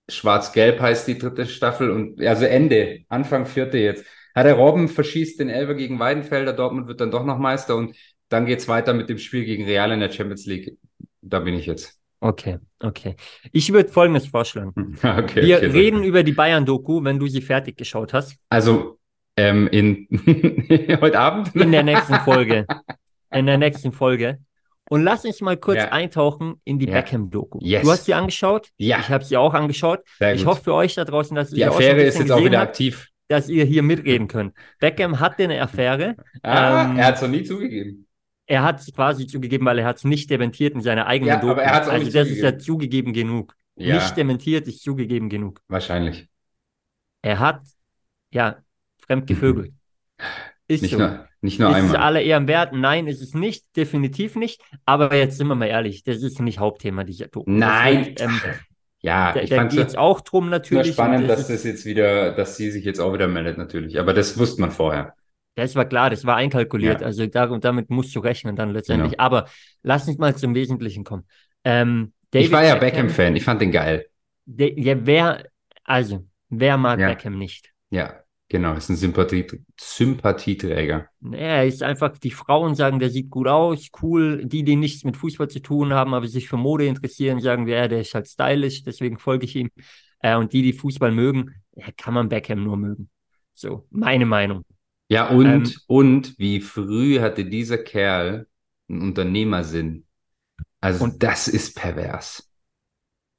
Schwarz-Gelb 0.09 0.81
heißt 0.81 1.07
die 1.07 1.17
dritte 1.17 1.47
Staffel 1.47 1.91
und 1.91 2.21
also 2.21 2.45
Ende, 2.45 3.01
Anfang 3.09 3.45
vierte 3.45 3.77
jetzt. 3.79 4.05
Ja, 4.35 4.43
der 4.43 4.55
Robben 4.55 4.89
verschießt 4.89 5.39
den 5.39 5.49
Elber 5.49 5.75
gegen 5.75 5.99
Weidenfelder, 5.99 6.53
Dortmund 6.53 6.87
wird 6.87 7.01
dann 7.01 7.11
doch 7.11 7.25
noch 7.25 7.39
Meister 7.39 7.75
und 7.77 7.95
dann 8.29 8.45
geht's 8.45 8.67
weiter 8.67 8.93
mit 8.93 9.09
dem 9.09 9.19
Spiel 9.19 9.45
gegen 9.45 9.65
Real 9.65 9.91
in 9.91 9.99
der 10.01 10.11
Champions 10.11 10.45
League. 10.47 10.77
Da 11.21 11.39
bin 11.41 11.55
ich 11.55 11.65
jetzt. 11.67 11.99
Okay, 12.19 12.57
okay. 12.81 13.15
Ich 13.51 13.71
würde 13.71 13.89
Folgendes 13.89 14.27
vorschlagen. 14.27 14.97
Okay, 15.03 15.43
Wir 15.45 15.57
okay, 15.57 15.65
reden 15.67 16.03
über 16.03 16.23
die 16.23 16.31
Bayern-Doku, 16.31 17.03
wenn 17.03 17.19
du 17.19 17.27
sie 17.27 17.41
fertig 17.41 17.77
geschaut 17.77 18.13
hast. 18.13 18.37
Also 18.49 18.97
ähm, 19.37 19.67
in 19.67 20.07
heute 21.01 21.19
Abend. 21.19 21.55
In 21.55 21.71
der 21.71 21.83
nächsten 21.83 22.15
Folge. 22.21 22.65
In 23.31 23.45
der 23.45 23.57
nächsten 23.57 23.91
Folge. 23.91 24.39
Und 24.89 25.03
lass 25.03 25.25
uns 25.25 25.41
mal 25.41 25.57
kurz 25.57 25.77
Ja. 25.79 25.91
eintauchen 25.91 26.61
in 26.63 26.79
die 26.79 26.85
Ja. 26.87 26.93
Beckham-Doku. 26.93 27.59
Yes. 27.61 27.83
Du 27.83 27.91
hast 27.91 28.05
sie 28.05 28.13
angeschaut. 28.13 28.69
Ja, 28.77 28.99
Ich 28.99 29.09
habe 29.09 29.23
sie 29.25 29.35
auch 29.35 29.53
angeschaut. 29.53 30.01
sehr 30.19 30.33
Ich 30.35 30.41
gut. 30.41 30.47
hoffe 30.51 30.63
für 30.65 30.73
euch 30.73 30.93
da 30.95 31.03
draußen, 31.05 31.35
dass 31.35 31.51
ihr 31.51 31.55
Die 31.57 31.65
Affäre 31.65 32.01
ist 32.03 32.17
jetzt 32.19 32.31
auch 32.31 32.39
wieder 32.43 32.59
habt, 32.59 32.69
aktiv. 32.69 33.09
dass 33.27 33.49
ihr 33.49 33.65
hier 33.65 33.81
mitreden 33.83 34.27
könnt. 34.27 34.53
Beckham 34.79 35.19
hatte 35.19 35.43
eine 35.43 35.61
Affäre. 35.61 36.15
Ah, 36.43 36.91
Ähm, 36.91 36.97
er 36.99 37.05
hat 37.07 37.15
es 37.15 37.21
noch 37.23 37.29
nie 37.29 37.43
zugegeben. 37.43 38.04
Er 38.47 38.63
hat 38.63 38.79
es 38.79 38.93
quasi 38.93 39.25
zugegeben, 39.27 39.65
weil 39.65 39.79
er 39.79 39.85
hat 39.85 39.97
es 39.97 40.03
nicht 40.03 40.29
dementiert 40.29 40.75
in 40.75 40.81
seiner 40.81 41.07
eigenen 41.07 41.29
Ja, 41.29 41.39
Doku. 41.39 41.51
aber 41.51 41.63
er 41.63 41.73
hat's 41.73 41.87
auch 41.87 41.93
also 41.93 42.11
das 42.11 42.27
ist 42.29 42.37
ja 42.41 42.57
zugegeben. 42.57 42.59
zugegeben 42.59 43.13
genug. 43.13 43.55
Ja, 43.75 43.95
Nicht 43.95 44.15
dementiert 44.17 44.67
ist 44.67 44.81
zugegeben 44.83 45.29
genug. 45.29 45.61
wahrscheinlich. 45.67 46.29
Er 47.21 47.39
hat, 47.39 47.61
ja, 48.31 48.57
fremd 49.05 49.27
gevögelt. 49.27 49.73
Ist 50.67 50.81
Nicht 50.81 50.91
so. 50.93 50.97
nur, 50.97 51.27
nicht 51.41 51.59
nur 51.59 51.69
ist 51.69 51.75
es 51.77 51.83
einmal. 51.83 51.97
alle 52.01 52.23
Ehren 52.23 52.47
wert? 52.47 52.73
Nein, 52.73 53.05
ist 53.05 53.21
es 53.21 53.35
nicht, 53.35 53.63
definitiv 53.75 54.35
nicht. 54.35 54.63
Aber 54.83 55.13
jetzt 55.15 55.37
sind 55.37 55.47
wir 55.47 55.53
mal 55.53 55.67
ehrlich, 55.67 56.01
das 56.03 56.23
ist 56.23 56.41
nicht 56.41 56.57
Hauptthema 56.57 57.03
dieser 57.03 57.27
Doku. 57.27 57.43
Nein. 57.51 57.97
Das 57.99 58.07
wird, 58.07 58.21
ähm, 58.21 58.41
Ja, 59.01 59.31
da 59.33 59.41
ich 59.41 59.51
da 59.51 59.57
fand 59.57 59.71
geht 59.71 59.87
es 59.89 59.95
auch 59.95 60.21
drum 60.21 60.45
nur 60.45 60.51
natürlich. 60.51 60.93
spannend, 60.93 61.21
und 61.21 61.27
dass 61.27 61.41
das, 61.41 61.51
ist, 61.51 61.65
jetzt 61.65 61.85
wieder, 61.85 62.31
dass 62.31 62.57
sie 62.57 62.71
sich 62.71 62.83
jetzt 62.83 62.99
auch 62.99 63.13
wieder 63.13 63.27
meldet, 63.27 63.59
natürlich. 63.59 63.99
Aber 63.99 64.13
das 64.15 64.39
wusste 64.39 64.59
man 64.61 64.71
vorher. 64.71 65.13
Das 65.55 65.75
war 65.75 65.85
klar, 65.85 66.09
das 66.09 66.25
war 66.25 66.35
einkalkuliert. 66.35 67.01
Ja. 67.01 67.07
Also 67.07 67.25
da, 67.27 67.47
damit 67.57 67.89
musst 67.89 68.15
du 68.15 68.19
rechnen 68.19 68.55
dann 68.55 68.71
letztendlich. 68.71 69.13
Genau. 69.13 69.23
Aber 69.23 69.47
lass 69.83 70.07
uns 70.07 70.17
mal 70.17 70.35
zum 70.35 70.53
Wesentlichen 70.53 71.03
kommen. 71.03 71.23
Ähm, 71.63 72.13
Ich 72.33 72.51
war 72.51 72.63
ja 72.63 72.75
Beckham- 72.75 72.79
Beckham-Fan, 73.07 73.35
ich 73.35 73.43
fand 73.43 73.61
den 73.61 73.71
geil. 73.71 74.05
Der, 74.45 74.77
ja, 74.79 74.95
wer, 75.05 75.45
also, 75.83 76.27
wer 76.49 76.77
mag 76.77 76.99
Ja. 76.99 77.07
Beckham 77.09 77.37
nicht? 77.37 77.71
Ja, 77.89 78.21
genau, 78.49 78.73
ist 78.73 78.89
ein 78.89 78.95
Sympathie 78.95 79.47
Sympathieträger. 79.79 81.07
Er 81.31 81.65
ist 81.65 81.81
einfach, 81.81 82.17
die 82.17 82.31
Frauen 82.31 82.75
sagen, 82.75 82.99
der 82.99 83.09
sieht 83.09 83.29
gut 83.29 83.47
aus, 83.47 83.87
cool. 84.01 84.45
Die, 84.45 84.63
die 84.63 84.75
nichts 84.75 85.03
mit 85.03 85.17
Fußball 85.17 85.47
zu 85.49 85.61
tun 85.61 85.93
haben, 85.93 86.13
aber 86.13 86.27
sich 86.27 86.47
für 86.47 86.57
Mode 86.57 86.85
interessieren, 86.85 87.39
sagen, 87.39 87.67
ja, 87.67 87.87
der 87.87 88.01
ist 88.01 88.13
halt 88.13 88.27
stylisch, 88.27 88.83
deswegen 88.83 89.17
folge 89.17 89.45
ich 89.45 89.55
ihm. 89.55 89.69
Äh, 90.19 90.35
und 90.35 90.53
die, 90.53 90.61
die 90.61 90.73
Fußball 90.73 91.11
mögen, 91.11 91.55
ja, 91.75 91.85
kann 91.97 92.13
man 92.13 92.29
Beckham 92.29 92.63
nur 92.63 92.77
mögen. 92.77 93.09
So, 93.53 93.87
meine 93.89 94.25
Meinung. 94.25 94.63
Ja, 95.07 95.29
und, 95.29 95.45
Ähm, 95.47 95.73
und 95.87 96.39
wie 96.39 96.59
früh 96.61 97.19
hatte 97.19 97.45
dieser 97.45 97.77
Kerl 97.77 98.47
einen 98.89 99.01
Unternehmersinn. 99.01 100.05
Also 100.81 101.05
Und- 101.05 101.21
das 101.23 101.47
ist 101.47 101.75
pervers. 101.75 102.49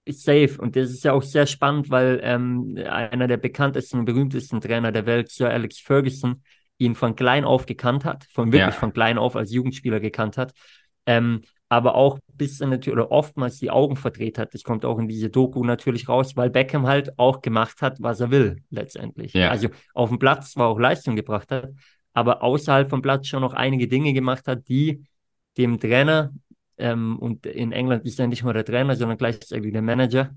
Ist 0.05 0.23
safe. 0.23 0.57
Und 0.59 0.77
das 0.77 0.91
ist 0.91 1.03
ja 1.03 1.13
auch 1.13 1.23
sehr 1.23 1.47
spannend, 1.47 1.91
weil 1.91 2.21
ähm, 2.23 2.77
einer 2.89 3.27
der 3.27 3.39
bekanntesten 3.39 3.99
und 3.99 4.05
berühmtesten 4.05 4.61
Trainer 4.61 4.93
der 4.93 5.05
Welt, 5.07 5.31
Sir 5.31 5.51
Alex 5.51 5.81
Ferguson, 5.81 6.43
ihn 6.79 6.95
von 6.95 7.17
klein 7.17 7.45
auf 7.45 7.67
gekannt 7.67 8.05
hat, 8.05 8.25
von 8.33 8.53
wirklich 8.53 8.75
Ja. 8.75 8.81
von 8.81 8.93
klein 8.93 9.19
auf 9.19 9.35
als 9.35 9.53
Jugendspieler 9.53 9.99
gekannt 9.99 10.37
hat, 10.39 10.53
ähm, 11.07 11.43
aber 11.69 11.95
auch 11.95 12.19
bis 12.33 12.61
er 12.61 12.69
natürlich 12.69 12.97
oder 12.97 13.11
oftmals 13.11 13.59
die 13.59 13.71
Augen 13.71 13.97
verdreht 13.97 14.39
hat. 14.39 14.55
Das 14.55 14.63
kommt 14.63 14.85
auch 14.85 14.99
in 14.99 15.09
diese 15.09 15.31
Doku 15.31 15.65
natürlich 15.65 16.09
raus, 16.09 16.37
weil 16.37 16.51
Beckham 16.51 16.87
halt 16.87 17.19
auch 17.19 17.41
gemacht 17.43 17.83
hat, 17.83 18.01
was 18.01 18.21
er 18.21 18.31
will, 18.31 18.63
letztendlich. 18.71 19.33
Ja. 19.33 19.51
Also 19.51 19.69
auf 19.95 20.11
dem 20.11 20.19
Platz 20.19 20.53
zwar 20.53 20.69
auch 20.69 20.79
Leistung 20.79 21.17
gebracht 21.17 21.51
hat, 21.51 21.71
aber 22.13 22.43
außerhalb 22.43 22.89
vom 22.89 23.03
Platz 23.03 23.27
schon 23.27 23.41
noch 23.41 23.55
einige 23.55 23.89
Dinge 23.89 24.13
gemacht 24.13 24.47
hat, 24.47 24.69
die 24.69 25.05
dem 25.57 25.81
Trainer, 25.81 26.33
ähm, 26.79 27.19
und 27.19 27.47
in 27.47 27.73
England 27.73 28.05
ist 28.05 28.21
er 28.21 28.27
nicht 28.27 28.45
mal 28.45 28.53
der 28.53 28.65
Trainer, 28.65 28.95
sondern 28.95 29.19
gleichzeitig 29.19 29.73
der 29.73 29.83
Manager, 29.83 30.31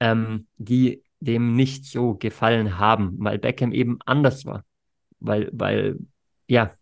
ähm, 0.00 0.46
die 0.56 1.02
dem 1.20 1.54
nicht 1.54 1.84
so 1.84 2.14
gefallen 2.14 2.78
haben, 2.78 3.14
weil 3.18 3.38
Beckham 3.38 3.72
eben 3.72 3.98
anders 4.04 4.44
war. 4.44 4.64
Weil, 5.20 5.48
weil, 5.52 5.98
ja, 6.48 6.72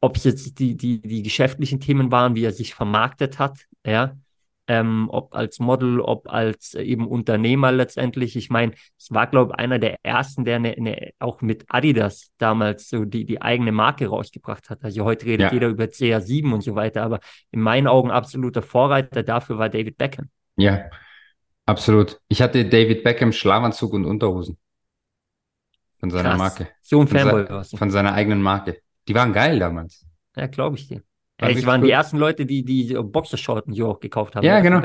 ob 0.00 0.16
es 0.16 0.24
jetzt 0.24 0.58
die, 0.58 0.76
die, 0.76 1.00
die 1.00 1.22
geschäftlichen 1.22 1.80
Themen 1.80 2.10
waren, 2.12 2.34
wie 2.34 2.44
er 2.44 2.52
sich 2.52 2.74
vermarktet 2.74 3.38
hat, 3.38 3.66
ja, 3.84 4.14
ähm, 4.68 5.06
ob 5.10 5.32
als 5.34 5.60
Model, 5.60 6.00
ob 6.00 6.28
als 6.28 6.74
äh, 6.74 6.82
eben 6.82 7.06
Unternehmer 7.06 7.70
letztendlich. 7.70 8.34
Ich 8.36 8.50
meine, 8.50 8.72
es 8.98 9.12
war, 9.12 9.28
glaube 9.28 9.52
ich, 9.54 9.58
einer 9.60 9.78
der 9.78 9.96
ersten, 10.02 10.44
der 10.44 10.58
ne, 10.58 10.74
ne, 10.76 11.12
auch 11.20 11.40
mit 11.40 11.64
Adidas 11.68 12.32
damals 12.38 12.88
so 12.88 13.04
die, 13.04 13.24
die 13.24 13.40
eigene 13.40 13.70
Marke 13.70 14.08
rausgebracht 14.08 14.68
hat. 14.68 14.82
Also 14.82 15.04
heute 15.04 15.26
redet 15.26 15.52
Ja. 15.52 15.52
jeder 15.52 15.68
über 15.68 15.86
CR7 15.88 16.52
und 16.52 16.62
so 16.62 16.74
weiter, 16.74 17.02
aber 17.04 17.20
in 17.52 17.60
meinen 17.60 17.86
Augen 17.86 18.10
absoluter 18.10 18.60
Vorreiter 18.62 19.22
dafür 19.22 19.58
war 19.58 19.68
David 19.68 19.98
Beckham. 19.98 20.30
Ja, 20.56 20.90
absolut. 21.66 22.20
Ich 22.28 22.42
hatte 22.42 22.64
David 22.68 23.04
Beckham 23.04 23.32
Schlafanzug 23.32 23.92
und 23.92 24.04
Unterhosen. 24.04 24.58
Von 25.98 26.10
seiner 26.10 26.30
Krass. 26.30 26.38
Marke. 26.38 26.68
So 26.82 27.00
ein 27.00 27.08
Von, 27.08 27.18
Fanboy 27.18 27.46
se 27.46 27.50
warst 27.50 27.72
du. 27.72 27.76
von 27.76 27.90
seiner 27.90 28.12
eigenen 28.14 28.42
Marke. 28.42 28.80
Die 29.08 29.14
waren 29.14 29.32
geil 29.32 29.58
damals. 29.58 30.04
Ja, 30.36 30.46
glaube 30.46 30.76
ich 30.76 30.88
dir. 30.88 31.02
War 31.38 31.48
richtig 31.48 31.66
waren 31.66 31.80
die 31.80 31.86
gut. 31.88 31.92
ersten 31.92 32.16
Leute, 32.18 32.46
die 32.46 32.64
die 32.64 32.94
Boxershorten 32.94 33.72
so 33.74 33.88
auch 33.88 34.00
gekauft 34.00 34.36
haben. 34.36 34.44
Ja, 34.44 34.60
genau. 34.60 34.82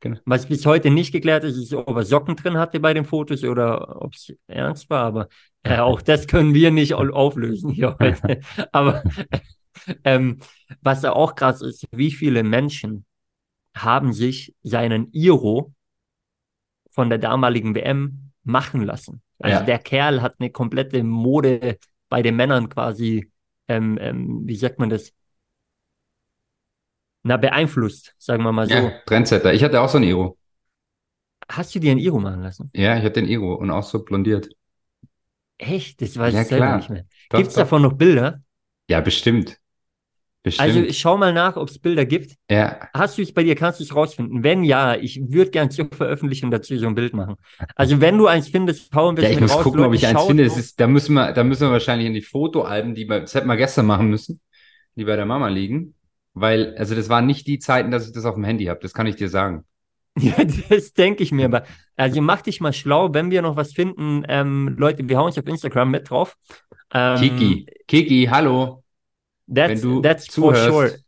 Genau. 0.00 0.18
Was 0.24 0.46
bis 0.46 0.66
heute 0.66 0.90
nicht 0.90 1.12
geklärt 1.12 1.44
ist, 1.44 1.56
ist, 1.56 1.72
ob 1.72 1.96
er 1.96 2.02
Socken 2.02 2.34
drin 2.34 2.58
hatte 2.58 2.80
bei 2.80 2.92
den 2.92 3.04
Fotos 3.04 3.44
oder 3.44 4.02
ob 4.02 4.14
es 4.14 4.32
ernst 4.48 4.90
war. 4.90 5.04
Aber 5.04 5.28
äh, 5.62 5.78
auch 5.78 6.02
das 6.02 6.26
können 6.26 6.54
wir 6.54 6.72
nicht 6.72 6.94
au- 6.94 7.10
auflösen 7.12 7.70
hier 7.70 7.96
heute. 8.00 8.40
Aber 8.72 9.04
ähm, 10.04 10.38
was 10.80 11.04
auch 11.04 11.34
krass 11.34 11.62
ist, 11.62 11.86
wie 11.92 12.10
viele 12.10 12.42
Menschen 12.42 13.04
haben 13.76 14.12
sich 14.12 14.54
seinen 14.62 15.10
Iro 15.12 15.72
von 16.90 17.08
der 17.08 17.18
damaligen 17.18 17.74
WM 17.74 18.32
machen 18.44 18.82
lassen. 18.82 19.22
Also 19.38 19.58
Ja. 19.60 19.64
der 19.64 19.78
Kerl 19.78 20.20
hat 20.22 20.36
eine 20.38 20.50
komplette 20.50 21.02
Mode 21.02 21.78
bei 22.08 22.22
den 22.22 22.36
Männern 22.36 22.68
quasi, 22.68 23.30
ähm, 23.68 23.98
ähm, 24.00 24.42
wie 24.46 24.56
sagt 24.56 24.78
man 24.78 24.90
das? 24.90 25.12
Na, 27.24 27.36
beeinflusst, 27.36 28.14
sagen 28.18 28.42
wir 28.44 28.52
mal 28.52 28.66
so. 28.66 28.78
Ja, 28.80 29.02
Trendsetter. 29.06 29.52
Ich 29.54 29.62
hatte 29.64 29.80
auch 29.80 29.88
so 29.88 29.98
ein 29.98 30.04
Iro. 30.04 30.36
Hast 31.48 31.72
du 31.74 31.78
dir 31.80 31.92
ein 31.92 31.98
Iro 31.98 32.18
machen 32.18 32.42
lassen? 32.42 32.72
Ja, 32.74 32.98
ich 32.98 33.04
hatte 33.04 33.20
ein 33.20 33.28
Iro 33.28 33.54
und 33.54 33.70
auch 33.70 33.82
so 33.82 34.04
blondiert. 34.04 34.48
Echt? 35.58 36.00
Das 36.02 36.16
weiß 36.18 36.34
Ja, 36.34 36.42
ich 36.42 36.46
selber 36.46 36.72
klar. 36.72 36.74
nicht 36.74 36.90
mehr. 36.90 37.06
Gibt 37.34 37.50
es 37.50 37.56
davon 37.56 37.82
noch 37.82 37.94
Bilder? 37.94 38.42
Ja, 38.88 39.00
bestimmt. 39.00 39.60
Bestimmt. 40.44 40.68
Also 40.68 40.80
ich 40.80 40.98
schau 40.98 41.16
mal 41.16 41.32
nach, 41.32 41.56
ob 41.56 41.68
es 41.68 41.78
Bilder 41.78 42.04
gibt. 42.04 42.34
ja, 42.50 42.88
Hast 42.92 43.16
du 43.16 43.22
es 43.22 43.32
bei 43.32 43.44
dir, 43.44 43.54
kannst 43.54 43.78
du 43.78 43.84
es 43.84 43.94
rausfinden? 43.94 44.42
Wenn 44.42 44.64
ja, 44.64 44.96
ich 44.96 45.20
würde 45.28 45.52
gern 45.52 45.70
zur 45.70 45.86
Veröffentlichung 45.86 46.50
dazu 46.50 46.76
so 46.76 46.88
ein 46.88 46.96
Bild 46.96 47.14
machen. 47.14 47.36
Also 47.76 48.00
wenn 48.00 48.18
du 48.18 48.26
eins 48.26 48.48
findest, 48.48 48.92
hau 48.92 49.08
ein 49.08 49.16
ja, 49.16 49.22
bisschen 49.22 49.32
ich 49.32 49.40
mit 49.40 49.42
muss 49.42 49.56
raus. 49.56 49.62
gucken, 49.62 49.84
ob 49.84 49.94
ich 49.94 50.04
eins 50.04 50.22
finde. 50.24 50.42
Ist, 50.42 50.80
da 50.80 50.88
müssen 50.88 51.14
wir, 51.14 51.32
da 51.32 51.44
müssen 51.44 51.68
wir 51.68 51.70
wahrscheinlich 51.70 52.08
in 52.08 52.14
die 52.14 52.22
Fotoalben, 52.22 52.96
die 52.96 53.08
wir, 53.08 53.20
das 53.20 53.34
hätten 53.34 53.46
wir 53.46 53.56
gestern 53.56 53.86
machen 53.86 54.08
müssen, 54.08 54.40
die 54.96 55.04
bei 55.04 55.14
der 55.14 55.26
Mama 55.26 55.46
liegen. 55.46 55.94
Weil, 56.34 56.74
also 56.76 56.96
das 56.96 57.08
waren 57.08 57.26
nicht 57.26 57.46
die 57.46 57.60
Zeiten, 57.60 57.92
dass 57.92 58.06
ich 58.06 58.12
das 58.12 58.24
auf 58.24 58.34
dem 58.34 58.44
Handy 58.44 58.64
habe. 58.64 58.80
Das 58.80 58.94
kann 58.94 59.06
ich 59.06 59.16
dir 59.16 59.28
sagen. 59.28 59.64
Ja, 60.20 60.34
das 60.68 60.92
denke 60.92 61.22
ich 61.22 61.32
mir. 61.32 61.46
Aber 61.46 61.62
also 61.96 62.20
mach 62.20 62.42
dich 62.42 62.60
mal 62.60 62.74
schlau, 62.74 63.14
wenn 63.14 63.30
wir 63.30 63.40
noch 63.40 63.56
was 63.56 63.72
finden. 63.72 64.24
Ähm, 64.28 64.74
Leute, 64.76 65.08
wir 65.08 65.16
hauen 65.16 65.30
es 65.30 65.38
auf 65.38 65.46
Instagram 65.46 65.90
mit 65.90 66.10
drauf. 66.10 66.36
Ähm, 66.92 67.16
Kiki, 67.18 67.66
Kiki, 67.88 68.28
hallo. 68.30 68.81
That's, 69.46 69.70
wenn 69.70 69.80
du 69.80 70.00
that's 70.02 70.26
for 70.26 70.54
zuhörst, 70.54 70.68
sure. 70.68 70.98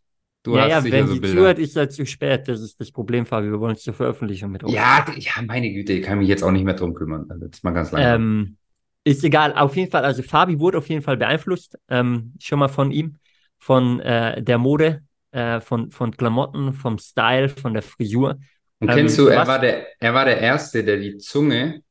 du 0.43 0.57
ja, 0.57 0.67
ja, 0.67 0.85
wenn 0.85 1.09
sie 1.09 1.21
Bilder. 1.21 1.37
zuhört, 1.37 1.59
ist 1.59 1.77
er 1.77 1.89
zu 1.89 2.05
spät. 2.07 2.49
Das 2.49 2.61
ist 2.61 2.79
das 2.81 2.91
Problem, 2.91 3.27
Fabio. 3.27 3.53
Wir 3.53 3.61
wollen 3.61 3.75
es 3.75 3.83
zur 3.83 3.95
Veröffentlichung 3.95 4.51
mit 4.51 4.63
drauf. 4.63 4.71
Ja, 4.73 5.07
ja, 5.17 5.33
meine 5.47 5.73
Güte, 5.73 5.95
ich 5.95 6.03
kann 6.03 6.19
mich 6.19 6.29
jetzt 6.29 6.43
auch 6.43 6.51
nicht 6.51 6.65
mehr 6.65 6.75
drum 6.75 6.95
kümmern. 6.95 7.27
Also, 7.31 7.47
das 7.47 7.59
ist 7.59 7.65
mal 7.65 7.71
ganz 7.73 7.93
langsam. 7.93 8.21
Ähm, 8.21 8.57
ist 9.05 9.23
egal, 9.23 9.55
auf 9.55 9.77
jeden 9.77 9.91
Fall, 9.91 10.05
also 10.05 10.23
Fabi 10.23 10.59
wurde 10.59 10.79
auf 10.79 10.89
jeden 10.89 11.03
Fall 11.03 11.17
beeinflusst, 11.17 11.79
ähm, 11.89 12.33
schon 12.41 12.59
mal 12.59 12.69
von 12.69 12.91
ihm, 12.91 13.19
von 13.59 14.01
äh, 14.01 14.43
der 14.43 14.59
Mode, 14.59 15.03
äh, 15.31 15.61
von, 15.61 15.91
von 15.91 16.11
Klamotten, 16.17 16.73
vom 16.73 16.99
Style, 16.99 17.49
von 17.51 17.75
der 17.75 17.83
Frisur. 17.83 18.39
Und 18.81 18.89
ähm, 18.89 18.97
kennst 18.97 19.19
du, 19.19 19.27
er 19.27 19.41
was- 19.41 19.49
war 19.49 19.59
der, 19.59 19.87
er 20.01 20.15
war 20.15 20.25
der 20.25 20.39
Erste, 20.39 20.83
der 20.85 20.97
die 20.97 21.19
Zunge 21.19 21.83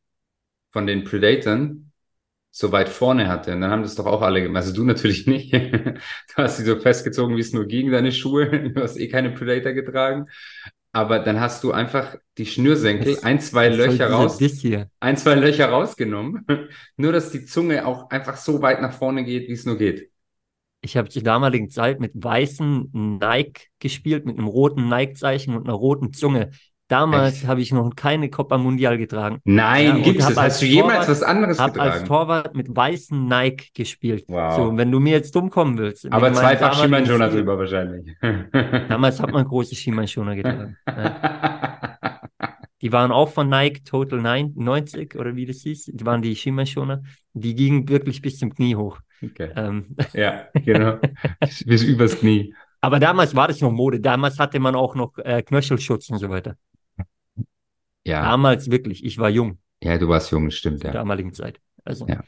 von 0.72 0.88
den 0.88 1.04
Predatoren 1.04 1.93
so 2.56 2.72
weit 2.72 2.88
vorne 2.88 3.28
hatte. 3.28 3.52
Und 3.54 3.62
dann 3.62 3.72
haben 3.72 3.82
das 3.82 3.96
doch 3.96 4.06
auch 4.06 4.22
alle 4.22 4.44
gemacht. 4.44 4.64
Also 4.64 4.74
du 4.76 4.84
natürlich 4.84 5.26
nicht. 5.28 5.52
Du 5.54 6.38
hast 6.38 6.58
sie 6.58 6.64
so 6.64 6.80
festgezogen, 6.80 7.36
wie 7.36 7.42
es 7.42 7.52
nur 7.52 7.66
ging, 7.66 7.92
deine 7.92 8.12
Schuhe. 8.12 8.70
Du 8.70 8.82
hast 8.82 8.98
eh 8.98 9.08
keine 9.08 9.32
Predator 9.32 9.74
getragen. 9.74 10.28
Aber 10.92 11.18
dann 11.18 11.40
hast 11.40 11.64
du 11.64 11.72
einfach 11.72 12.16
die 12.38 12.46
Schnürsenkel, 12.46 13.18
ein, 13.24 13.40
zwei 13.40 13.70
Löcher 13.70 14.12
raus, 14.12 14.40
ein, 15.00 15.18
zwei 15.18 15.34
Löcher 15.34 15.70
rausgenommen. 15.70 16.46
Nur, 16.98 17.12
dass 17.12 17.32
die 17.32 17.46
Zunge 17.46 17.88
auch 17.88 18.12
einfach 18.12 18.38
so 18.38 18.62
weit 18.62 18.80
nach 18.80 18.94
vorne 18.94 19.24
geht, 19.24 19.48
wie 19.48 19.54
es 19.54 19.66
nur 19.66 19.80
geht. 19.80 20.12
Ich 20.82 20.96
habe 20.96 21.10
zur 21.10 21.24
damaligen 21.24 21.72
Zeit 21.72 22.00
mit 22.00 22.12
weißen 22.14 22.92
Nike 23.20 23.70
gespielt, 23.80 24.28
mit 24.28 24.38
einem 24.38 24.48
roten 24.48 24.88
Nike-Zeichen 24.88 25.56
und 25.56 25.64
einer 25.64 25.74
roten 25.74 26.14
Zunge. 26.14 26.52
Damals 26.90 27.48
habe 27.48 27.62
ich 27.62 27.72
noch 27.72 27.96
keine 27.96 28.30
Copa 28.30 28.58
Mundial 28.58 28.98
getragen. 28.98 29.40
Nein, 29.46 30.04
Ja, 30.04 30.06
hab 30.06 30.16
das? 30.18 30.26
als 30.28 30.38
Hast 30.38 30.62
du 30.62 30.66
jemals 30.66 30.94
Torwart- 31.06 31.10
was 31.10 31.24
anderes 31.24 31.60
Habe 31.60 31.80
als 31.82 31.92
getragen? 32.02 32.08
Torwart 32.08 32.56
mit 32.56 32.76
weißen 32.76 33.26
Nike 33.28 33.70
gespielt. 33.74 34.26
Wow. 34.28 34.56
So, 34.56 34.78
wenn 34.78 34.92
du 34.92 35.00
mir 35.00 35.12
jetzt 35.14 35.34
dumm 35.36 35.50
kommen 35.50 35.78
willst. 35.78 36.12
Aber 36.12 36.32
zweifach 36.34 36.74
Stil- 36.84 36.90
drüber 37.30 37.58
wahrscheinlich. 37.58 38.16
Damals 38.90 39.20
hat 39.22 39.32
man 39.32 39.46
große 39.46 39.76
Schienbeinschoner 39.76 40.36
getragen. 40.36 40.78
Ja. 40.88 41.98
Die 42.82 42.92
waren 42.92 43.14
auch 43.14 43.30
von 43.30 43.48
Nike 43.50 43.84
Total 43.86 44.20
9, 44.20 44.52
90 44.56 45.16
oder 45.16 45.38
wie 45.38 45.46
das 45.46 45.62
hieß. 45.62 45.92
Die 45.94 46.06
waren 46.06 46.22
die 46.22 46.36
Schienbeinschoner. 46.36 47.02
Die 47.34 47.56
gingen 47.56 47.88
wirklich 47.88 48.22
bis 48.22 48.38
zum 48.38 48.54
Knie 48.54 48.76
hoch. 48.76 49.00
Okay. 49.24 49.52
Ähm, 49.56 49.96
Ja, 50.14 50.48
genau. 50.54 50.98
Bis 51.66 51.84
übers 51.84 52.20
Knie. 52.20 52.54
aber 52.82 53.00
damals 53.00 53.34
war 53.36 53.48
das 53.48 53.62
noch 53.62 53.72
Mode. 53.72 54.02
Damals 54.02 54.38
hatte 54.38 54.60
man 54.60 54.76
auch 54.76 54.96
noch 54.96 55.18
äh, 55.20 55.42
Knöchelschutz 55.44 56.10
und 56.10 56.18
so 56.18 56.30
weiter. 56.30 56.56
Ja, 58.06 58.24
Damals 58.24 58.70
wirklich. 58.72 59.04
Ich 59.04 59.18
war 59.18 59.30
jung 59.30 59.60
ja, 59.84 59.98
du 59.98 60.08
warst 60.08 60.32
jung, 60.32 60.50
stimmt, 60.52 60.80
zur 60.82 60.88
ja. 60.88 60.94
damaligen 60.94 61.34
Zeit. 61.34 61.60
Also, 61.84 62.08
Ja. 62.08 62.24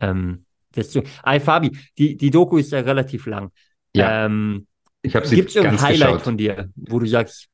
ähm, 0.00 0.44
das 0.72 0.92
so. 0.92 1.02
Ey, 1.24 1.40
Fabi, 1.40 1.76
die, 1.98 2.16
die 2.16 2.30
Doku 2.30 2.58
ist 2.58 2.72
ja 2.72 2.80
relativ 2.80 3.26
lang. 3.26 3.50
Ja, 3.94 4.26
Ähm, 4.26 4.66
ich 5.02 5.14
habe 5.14 5.26
sie 5.26 5.36
Gibt 5.36 5.50
es 5.50 5.56
irgendein 5.56 5.80
Highlight 5.82 6.10
geschaut. 6.10 6.22
von 6.22 6.36
dir, 6.36 6.70
wo 6.76 6.98
du 6.98 7.06
sagst, 7.06 7.48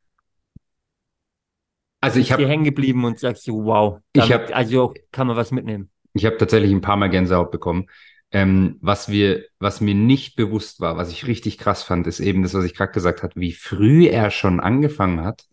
Also 2.00 2.18
ich 2.18 2.32
habe 2.32 2.48
hängen 2.48 2.64
geblieben 2.64 3.04
und 3.04 3.18
sagst 3.20 3.44
so, 3.44 3.64
wow, 3.64 4.00
Ich 4.12 4.22
damit, 4.22 4.48
hab- 4.48 4.56
also 4.56 4.94
kann 5.12 5.26
man 5.28 5.36
was 5.36 5.52
mitnehmen. 5.52 5.90
ich 6.14 6.26
hab 6.26 6.38
tatsächlich 6.38 6.72
ein 6.72 6.80
paar 6.80 6.96
Mal 6.96 7.08
Gänsehaut 7.10 7.50
bekommen. 7.50 7.86
Ähm, 8.30 8.78
was 8.80 9.08
wir, 9.10 9.44
was 9.58 9.80
mir 9.80 9.94
nicht 9.94 10.36
bewusst 10.36 10.80
war, 10.80 10.96
was 10.96 11.10
ich 11.10 11.26
richtig 11.26 11.58
krass 11.58 11.82
fand, 11.82 12.06
ist 12.06 12.18
eben 12.20 12.42
das, 12.42 12.54
was 12.54 12.64
ich 12.64 12.74
gerade 12.74 12.92
gesagt 12.92 13.22
habe, 13.22 13.34
wie 13.36 13.52
früh 13.52 14.06
er 14.06 14.30
schon 14.30 14.58
angefangen 14.60 15.22
hat 15.22 15.44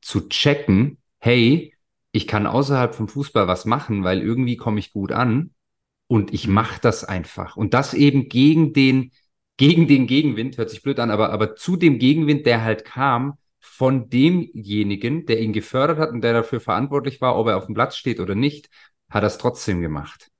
zu 0.00 0.28
checken, 0.28 0.98
hey, 1.18 1.74
ich 2.12 2.26
kann 2.26 2.46
außerhalb 2.46 2.94
vom 2.94 3.08
Fußball 3.08 3.48
was 3.48 3.64
machen, 3.64 4.04
weil 4.04 4.22
irgendwie 4.22 4.56
komme 4.56 4.80
ich 4.80 4.92
gut 4.92 5.12
an 5.12 5.54
und 6.06 6.32
ich 6.32 6.48
mache 6.48 6.80
das 6.80 7.04
einfach. 7.04 7.56
Und 7.56 7.74
das 7.74 7.94
eben 7.94 8.28
gegen 8.28 8.72
den, 8.72 9.12
gegen 9.56 9.86
den 9.88 10.06
Gegenwind, 10.06 10.58
hört 10.58 10.70
sich 10.70 10.82
blöd 10.82 10.98
an, 11.00 11.10
aber, 11.10 11.30
aber 11.30 11.56
zu 11.56 11.76
dem 11.76 11.98
Gegenwind, 11.98 12.46
der 12.46 12.62
halt 12.64 12.84
kam 12.84 13.38
von 13.60 14.08
demjenigen, 14.08 15.26
der 15.26 15.40
ihn 15.40 15.52
gefördert 15.52 15.98
hat 15.98 16.10
und 16.10 16.22
der 16.22 16.32
dafür 16.32 16.60
verantwortlich 16.60 17.20
war, 17.20 17.36
ob 17.36 17.48
er 17.48 17.56
auf 17.56 17.66
dem 17.66 17.74
Platz 17.74 17.96
steht 17.96 18.20
oder 18.20 18.34
nicht, 18.34 18.70
hat 19.10 19.22
er 19.22 19.28
es 19.28 19.38
trotzdem 19.38 19.80
gemacht. 19.80 20.30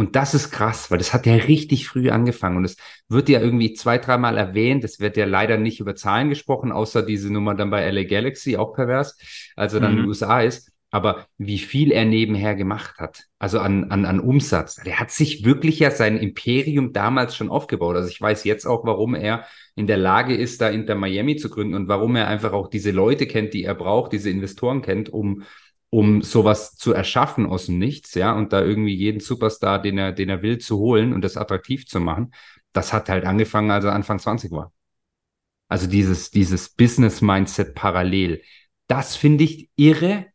Und 0.00 0.16
das 0.16 0.32
ist 0.32 0.50
krass, 0.50 0.90
weil 0.90 0.96
das 0.96 1.12
hat 1.12 1.26
ja 1.26 1.34
richtig 1.34 1.86
früh 1.86 2.08
angefangen 2.08 2.56
und 2.56 2.64
es 2.64 2.76
wird 3.08 3.28
ja 3.28 3.38
irgendwie 3.40 3.74
zwei, 3.74 3.98
dreimal 3.98 4.38
erwähnt. 4.38 4.82
Es 4.82 4.98
wird 4.98 5.18
ja 5.18 5.26
leider 5.26 5.58
nicht 5.58 5.78
über 5.78 5.94
Zahlen 5.94 6.30
gesprochen, 6.30 6.72
außer 6.72 7.02
diese 7.02 7.30
Nummer 7.30 7.54
dann 7.54 7.68
bei 7.70 7.82
LA 7.90 8.04
Galaxy, 8.04 8.56
auch 8.56 8.72
pervers, 8.72 9.18
als 9.56 9.74
er 9.74 9.80
dann 9.80 9.92
in 9.92 9.98
Mhm. 9.98 10.02
den 10.04 10.08
USA 10.08 10.40
ist. 10.40 10.72
Aber 10.90 11.26
wie 11.36 11.58
viel 11.58 11.92
er 11.92 12.06
nebenher 12.06 12.54
gemacht 12.54 12.94
hat, 12.98 13.24
also 13.38 13.60
an, 13.60 13.90
an, 13.90 14.06
an 14.06 14.20
Umsatz. 14.20 14.76
Der 14.76 14.98
hat 14.98 15.10
sich 15.10 15.44
wirklich 15.44 15.78
ja 15.78 15.90
sein 15.90 16.16
Imperium 16.16 16.92
damals 16.94 17.36
schon 17.36 17.50
aufgebaut. 17.50 17.94
Also 17.96 18.08
ich 18.08 18.20
weiß 18.20 18.44
jetzt 18.44 18.66
auch, 18.66 18.84
warum 18.86 19.14
er 19.14 19.44
in 19.76 19.86
der 19.86 19.98
Lage 19.98 20.34
ist, 20.34 20.62
da 20.62 20.68
Inter 20.70 20.94
Miami 20.96 21.36
zu 21.36 21.50
gründen 21.50 21.74
und 21.74 21.88
warum 21.88 22.16
er 22.16 22.26
einfach 22.26 22.52
auch 22.54 22.68
diese 22.68 22.90
Leute 22.90 23.26
kennt, 23.26 23.54
die 23.54 23.64
er 23.64 23.74
braucht, 23.74 24.12
diese 24.12 24.30
Investoren 24.30 24.82
kennt, 24.82 25.10
um, 25.10 25.42
um 25.90 26.22
sowas 26.22 26.76
zu 26.76 26.92
erschaffen 26.92 27.46
aus 27.46 27.66
dem 27.66 27.78
Nichts, 27.78 28.14
ja, 28.14 28.32
und 28.32 28.52
da 28.52 28.62
irgendwie 28.62 28.94
jeden 28.94 29.20
Superstar, 29.20 29.82
den 29.82 29.98
er, 29.98 30.12
den 30.12 30.28
er 30.28 30.42
will, 30.42 30.58
zu 30.58 30.78
holen 30.78 31.12
und 31.12 31.22
das 31.22 31.36
attraktiv 31.36 31.86
zu 31.86 32.00
machen. 32.00 32.32
Das 32.72 32.92
hat 32.92 33.08
halt 33.08 33.24
angefangen, 33.24 33.70
als 33.70 33.84
er 33.84 33.92
Anfang 33.94 34.20
20 34.20 34.52
war. 34.52 34.72
Also 35.68 35.86
dieses, 35.86 36.30
dieses 36.30 36.70
Business-Mindset 36.70 37.74
parallel. 37.74 38.42
Das 38.86 39.16
finde 39.16 39.44
ich 39.44 39.70
irre. 39.76 40.26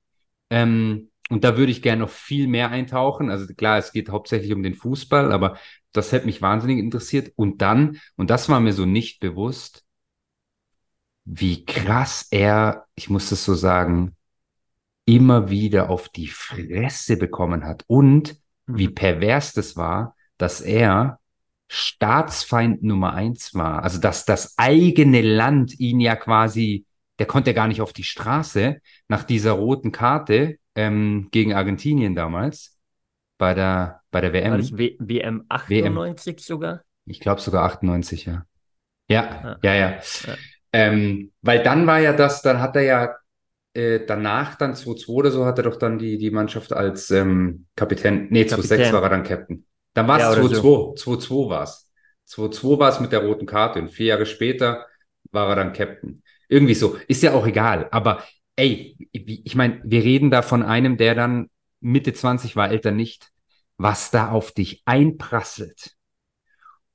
Ähm, 0.50 1.12
und 1.30 1.44
da 1.44 1.58
würde 1.58 1.72
ich 1.72 1.82
gerne 1.82 2.02
noch 2.02 2.10
viel 2.10 2.48
mehr 2.48 2.70
eintauchen. 2.70 3.30
Also 3.30 3.54
klar, 3.54 3.78
es 3.78 3.92
geht 3.92 4.10
hauptsächlich 4.10 4.54
um 4.54 4.64
den 4.64 4.76
Fußball, 4.76 5.32
aber 5.32 5.58
das 5.92 6.12
hätte 6.12 6.26
mich 6.26 6.42
wahnsinnig 6.42 6.80
interessiert. 6.80 7.32
Und 7.36 7.62
dann, 7.62 8.00
und 8.16 8.30
das 8.30 8.50
war 8.50 8.60
mir 8.60 8.74
so 8.74 8.86
nicht 8.86 9.20
bewusst, 9.20 9.84
wie 11.26 11.66
krass 11.66 12.28
er, 12.32 12.86
ich 12.96 13.10
muss 13.10 13.30
das 13.30 13.44
so 13.44 13.56
sagen, 13.56 14.16
immer 15.06 15.50
wieder 15.50 15.90
auf 15.90 16.10
die 16.10 16.28
Fresse 16.28 17.18
bekommen 17.18 17.66
hat 17.66 17.84
und 17.88 18.38
wie 18.68 18.90
pervers 18.90 19.54
das 19.54 19.76
war, 19.76 20.16
dass 20.38 20.62
er 20.62 21.20
Staatsfeind 21.68 22.84
Nummer 22.84 23.14
eins 23.14 23.54
war. 23.54 23.84
Also 23.84 24.00
dass 24.00 24.26
das 24.26 24.56
eigene 24.58 25.22
Land 25.22 25.80
ihn 25.80 26.00
ja 26.00 26.16
quasi, 26.16 26.86
der 27.20 27.26
konnte 27.28 27.54
gar 27.54 27.68
nicht 27.68 27.82
auf 27.82 27.94
die 27.94 28.04
Straße 28.04 28.80
nach 29.08 29.24
dieser 29.24 29.54
roten 29.54 29.92
Karte 29.92 30.58
ähm, 30.76 31.30
gegen 31.32 31.54
Argentinien 31.54 32.16
damals 32.16 32.78
bei 33.38 33.54
der 33.54 34.02
bei 34.12 34.22
der 34.22 34.34
War 34.34 34.42
WM. 34.42 34.58
das 34.58 34.78
w 34.78 34.96
WM 35.00 35.46
98 35.50 36.40
sogar? 36.40 36.82
Ich 37.06 37.20
glaube 37.20 37.42
sogar 37.42 37.66
98, 37.66 38.26
ja. 38.26 38.46
Ja, 39.08 39.24
Ja. 39.44 39.58
ja, 39.62 39.74
ja. 39.74 39.90
Ja. 39.90 40.36
Ähm, 40.74 41.32
weil 41.42 41.62
dann 41.64 41.86
war 41.88 42.00
ja 42.00 42.14
das, 42.14 42.42
dann 42.42 42.60
hat 42.60 42.76
er 42.76 42.82
ja 42.84 43.16
äh, 43.76 44.06
danach 44.06 44.56
dann 44.56 44.74
2-2 44.74 45.10
oder 45.10 45.32
so 45.32 45.46
hat 45.46 45.58
er 45.60 45.66
doch 45.66 45.76
dann 45.76 45.98
die, 46.00 46.18
die 46.18 46.32
Mannschaft 46.32 46.74
als 46.74 47.12
ähm, 47.12 47.66
Kapitän, 47.76 48.28
nee, 48.30 48.44
2-6 48.44 48.56
Kapitän. 48.70 48.94
war 48.94 49.04
er 49.04 49.10
dann 49.10 49.24
Captain. 49.24 49.66
Dann 49.94 50.08
war 50.08 50.20
es 50.20 50.38
oder 50.38 50.48
2-2, 50.48 50.96
2-2 50.98 51.50
war 51.50 51.64
es. 51.64 51.92
2-2 52.26 52.80
war 52.80 52.90
es 52.90 53.00
mit 53.00 53.12
der 53.12 53.20
roten 53.20 53.46
Karte 53.46 53.80
und 53.80 53.90
vier 53.90 54.08
Jahre 54.08 54.26
später 54.26 54.86
war 55.32 55.50
er 55.50 55.56
dann 55.56 55.74
Captain. 55.74 56.24
Irgendwie 56.48 56.74
so, 56.74 56.98
ist 57.08 57.24
ja 57.24 57.34
auch 57.34 57.46
egal, 57.46 57.88
aber 57.92 58.24
ey, 58.56 58.96
ich 59.12 59.56
meine, 59.56 59.82
wir 59.84 60.04
reden 60.04 60.32
da 60.32 60.42
von 60.42 60.64
einem, 60.64 60.98
der 60.98 61.16
dann 61.16 61.50
Mitte 61.82 62.14
20 62.14 62.56
war, 62.56 62.70
älter 62.72 62.92
nicht, 62.92 63.30
was 63.78 64.12
da 64.12 64.30
auf 64.30 64.52
dich 64.52 64.82
einprasselt 64.86 65.96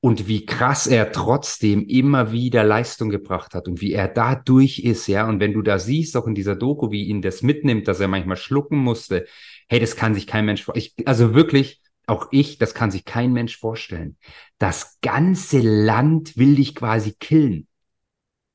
und 0.03 0.27
wie 0.27 0.47
krass 0.47 0.87
er 0.87 1.11
trotzdem 1.11 1.85
immer 1.85 2.31
wieder 2.31 2.63
Leistung 2.63 3.09
gebracht 3.09 3.53
hat 3.53 3.67
und 3.67 3.81
wie 3.81 3.93
er 3.93 4.07
da 4.07 4.33
durch 4.33 4.79
ist, 4.79 5.05
ja. 5.05 5.29
Und 5.29 5.39
wenn 5.39 5.53
du 5.53 5.61
da 5.61 5.77
siehst, 5.77 6.17
auch 6.17 6.25
in 6.25 6.33
dieser 6.33 6.55
Doku, 6.55 6.89
wie 6.91 7.03
ihn 7.03 7.21
das 7.21 7.43
mitnimmt, 7.43 7.87
dass 7.87 7.99
er 7.99 8.07
manchmal 8.07 8.37
schlucken 8.37 8.79
musste, 8.79 9.27
hey, 9.69 9.79
das 9.79 9.95
kann 9.95 10.15
sich 10.15 10.25
kein 10.25 10.45
Mensch 10.45 10.63
vorstellen. 10.63 11.07
Also 11.07 11.35
wirklich, 11.35 11.81
auch 12.07 12.29
ich, 12.31 12.57
das 12.57 12.73
kann 12.73 12.89
sich 12.89 13.05
kein 13.05 13.31
Mensch 13.31 13.57
vorstellen. 13.57 14.17
Das 14.57 14.99
ganze 15.01 15.59
Land 15.59 16.35
will 16.35 16.55
dich 16.55 16.73
quasi 16.73 17.13
killen. 17.13 17.67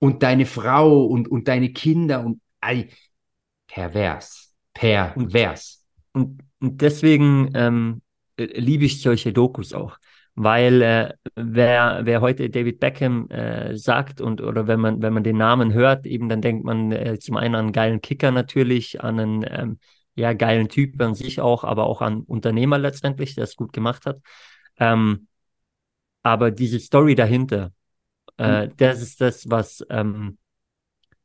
Und 0.01 0.25
deine 0.25 0.47
Frau 0.47 1.05
und, 1.05 1.29
und 1.29 1.47
deine 1.47 1.73
Kinder 1.73 2.27
und 2.27 2.41
ey, 2.61 2.89
pervers. 3.69 4.53
Pervers. 4.75 5.85
Und, 6.13 6.41
und 6.59 6.83
deswegen 6.83 7.53
ähm, 7.55 8.03
liebe 8.37 8.85
ich 8.85 9.01
solche 9.01 9.33
Dokus 9.33 9.73
auch 9.73 9.97
weil 10.37 10.83
äh, 10.83 11.15
wer, 11.35 12.01
wer 12.05 12.21
heute 12.21 12.51
David 12.51 12.79
Beckham 12.79 13.29
äh, 13.31 13.75
sagt 13.77 14.21
und 14.21 14.43
oder 14.43 14.67
wenn 14.67 14.79
man, 14.79 15.01
wenn 15.01 15.15
man 15.15 15.25
den 15.25 15.39
Namen 15.39 15.73
hört, 15.73 16.07
eben 16.07 16.29
dann 16.29 16.43
denkt 16.43 16.65
man 16.65 16.93
äh, 16.93 17.19
zum 17.19 17.37
einen 17.39 17.55
an 17.55 17.65
einen 17.65 17.73
geilen 17.73 18.01
Kicker 18.03 18.31
natürlich, 18.31 19.03
an 19.03 19.19
einen 19.19 19.47
ähm, 19.49 19.79
ja, 20.15 20.35
geilen 20.35 20.69
Typ 20.69 21.01
an 21.01 21.15
sich 21.15 21.41
auch, 21.41 21.65
aber 21.65 21.87
auch 21.87 22.03
an 22.03 22.21
Unternehmer 22.21 22.79
letztendlich, 22.79 23.35
der 23.35 23.45
es 23.45 23.57
gut 23.57 23.73
gemacht 23.73 24.05
hat. 24.05 24.21
Ähm, 24.79 25.27
aber 26.23 26.51
diese 26.51 26.81
Story 26.81 27.15
dahinter, 27.15 27.73
äh, 28.37 28.67
mhm. 28.67 28.73
das 28.77 29.01
ist 29.01 29.23
das, 29.23 29.49
was, 29.49 29.87
ähm, 29.89 30.37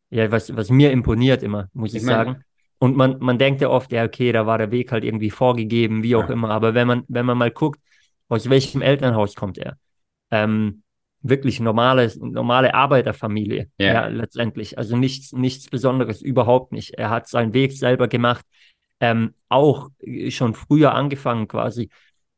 ja, 0.09 0.31
was, 0.31 0.55
was 0.55 0.69
mir 0.69 0.91
imponiert 0.91 1.43
immer, 1.43 1.69
muss 1.73 1.91
ich, 1.91 1.97
ich 1.97 2.05
sagen. 2.05 2.43
Und 2.79 2.95
man, 2.95 3.17
man 3.19 3.37
denkt 3.37 3.61
ja 3.61 3.69
oft, 3.69 3.91
ja, 3.91 4.05
okay, 4.05 4.31
da 4.31 4.45
war 4.45 4.57
der 4.57 4.71
Weg 4.71 4.91
halt 4.91 5.03
irgendwie 5.03 5.29
vorgegeben, 5.29 6.01
wie 6.01 6.15
auch 6.15 6.27
ja. 6.27 6.33
immer. 6.33 6.49
Aber 6.49 6.73
wenn 6.73 6.87
man, 6.87 7.03
wenn 7.09 7.25
man 7.25 7.37
mal 7.37 7.51
guckt, 7.51 7.79
aus 8.31 8.49
welchem 8.49 8.81
Elternhaus 8.81 9.35
kommt 9.35 9.57
er? 9.57 9.77
Ähm, 10.31 10.83
wirklich 11.21 11.59
normale, 11.59 12.09
normale 12.17 12.73
Arbeiterfamilie, 12.73 13.69
ja. 13.77 13.93
ja. 13.93 14.07
letztendlich. 14.07 14.77
Also 14.77 14.95
nichts, 14.95 15.33
nichts 15.33 15.67
Besonderes, 15.67 16.21
überhaupt 16.21 16.71
nicht. 16.71 16.93
Er 16.95 17.09
hat 17.09 17.27
seinen 17.27 17.53
Weg 17.53 17.73
selber 17.73 18.07
gemacht, 18.07 18.45
ähm, 19.01 19.33
auch 19.49 19.89
schon 20.29 20.53
früher 20.53 20.93
angefangen 20.93 21.47
quasi. 21.49 21.89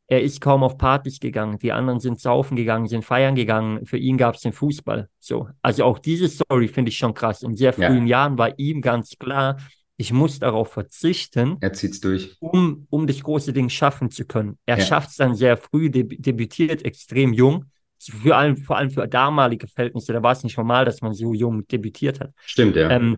Er 0.07 0.21
ist 0.21 0.41
kaum 0.41 0.63
auf 0.63 0.77
Partys 0.77 1.19
gegangen, 1.19 1.59
die 1.59 1.71
anderen 1.71 1.99
sind 1.99 2.19
saufen 2.19 2.55
gegangen, 2.55 2.87
sind 2.87 3.05
feiern 3.05 3.35
gegangen. 3.35 3.85
Für 3.85 3.97
ihn 3.97 4.17
gab 4.17 4.35
es 4.35 4.41
den 4.41 4.51
Fußball. 4.51 5.09
So, 5.19 5.47
also 5.61 5.85
auch 5.85 5.99
diese 5.99 6.27
Story 6.27 6.67
finde 6.67 6.89
ich 6.89 6.97
schon 6.97 7.13
krass. 7.13 7.43
In 7.43 7.55
sehr 7.55 7.71
frühen 7.71 8.07
ja. 8.07 8.17
Jahren 8.17 8.37
war 8.37 8.57
ihm 8.57 8.81
ganz 8.81 9.15
klar, 9.17 9.57
ich 9.97 10.11
muss 10.11 10.39
darauf 10.39 10.71
verzichten, 10.71 11.57
er 11.61 11.73
zieht's 11.73 11.99
durch. 11.99 12.35
Um, 12.39 12.87
um 12.89 13.05
das 13.05 13.21
große 13.21 13.53
Ding 13.53 13.69
schaffen 13.69 14.09
zu 14.09 14.25
können. 14.25 14.57
Er 14.65 14.79
ja. 14.79 14.85
schafft 14.85 15.11
es 15.11 15.17
dann 15.17 15.35
sehr 15.35 15.57
früh, 15.57 15.89
deb 15.89 16.21
debütiert 16.21 16.83
extrem 16.83 17.33
jung. 17.33 17.65
Für 17.99 18.35
allem, 18.35 18.57
vor 18.57 18.77
allem 18.77 18.89
für 18.89 19.07
damalige 19.07 19.67
Verhältnisse, 19.67 20.11
da 20.11 20.21
war 20.21 20.33
es 20.33 20.43
nicht 20.43 20.57
normal, 20.57 20.83
dass 20.83 21.01
man 21.01 21.13
so 21.13 21.33
jung 21.33 21.65
debütiert 21.67 22.19
hat. 22.19 22.33
Stimmt, 22.43 22.75
ja. 22.75 22.89
Ähm, 22.89 23.17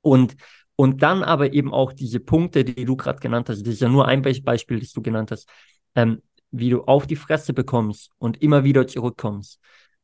und, 0.00 0.34
und 0.74 1.02
dann 1.02 1.22
aber 1.22 1.52
eben 1.52 1.72
auch 1.72 1.92
diese 1.92 2.18
Punkte, 2.18 2.64
die 2.64 2.84
du 2.84 2.96
gerade 2.96 3.20
genannt 3.20 3.48
hast, 3.48 3.64
das 3.64 3.74
ist 3.74 3.80
ja 3.80 3.88
nur 3.88 4.08
ein 4.08 4.22
Beispiel, 4.22 4.80
das 4.80 4.92
du 4.92 5.02
genannt 5.02 5.30
hast, 5.30 5.48
ähm, 5.94 6.20
wie 6.50 6.70
du 6.70 6.82
auf 6.82 7.06
die 7.06 7.16
Fresse 7.16 7.52
bekommst 7.52 8.10
und 8.18 8.42
immer 8.42 8.64
wieder 8.64 8.86
zurückkommst 8.88 9.60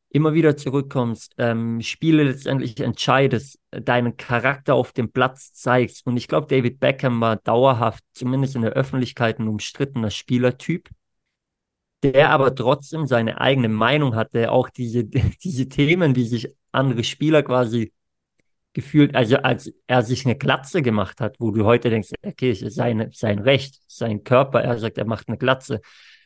immer 0.09 0.33
wieder 0.33 0.57
zurückkommst, 0.57 1.35
ähm, 1.37 1.81
Spiele 1.81 2.23
letztendlich 2.23 2.79
entscheidest, 2.79 3.59
deinen 3.71 4.17
Charakter 4.17 4.73
auf 4.73 4.91
dem 4.91 5.11
Platz 5.11 5.53
zeigst. 5.53 6.05
Und 6.07 6.17
ich 6.17 6.27
glaube, 6.27 6.47
David 6.47 6.79
Beckham 6.79 7.21
war 7.21 7.35
dauerhaft, 7.37 8.03
zumindest 8.13 8.55
in 8.55 8.63
der 8.63 8.71
Öffentlichkeit, 8.71 9.39
ein 9.39 9.47
umstrittener 9.47 10.09
Spielertyp, 10.09 10.89
der 12.01 12.31
aber 12.31 12.55
trotzdem 12.55 13.05
seine 13.05 13.39
eigene 13.39 13.69
Meinung 13.69 14.15
hatte, 14.15 14.51
auch 14.51 14.69
diese, 14.69 15.03
diese 15.43 15.69
Themen, 15.69 16.13
die 16.13 16.25
sich 16.25 16.55
andere 16.71 17.03
Spieler 17.03 17.43
quasi 17.43 17.93
gefühlt, 18.73 19.15
also 19.15 19.37
als 19.37 19.71
er 19.87 20.03
sich 20.03 20.25
eine 20.25 20.37
Glatze 20.37 20.81
gemacht 20.81 21.21
hat, 21.21 21.35
wo 21.39 21.51
du 21.51 21.65
heute 21.65 21.89
denkst, 21.89 22.11
okay, 22.23 22.51
es 22.51 22.61
ist 22.61 22.75
sein, 22.75 23.09
sein 23.13 23.39
Recht, 23.39 23.79
sein 23.87 24.23
Körper, 24.23 24.61
er 24.61 24.77
sagt, 24.77 24.97
er 24.97 25.05
macht 25.05 25.27
eine 25.27 25.37
Glatze 25.37 25.81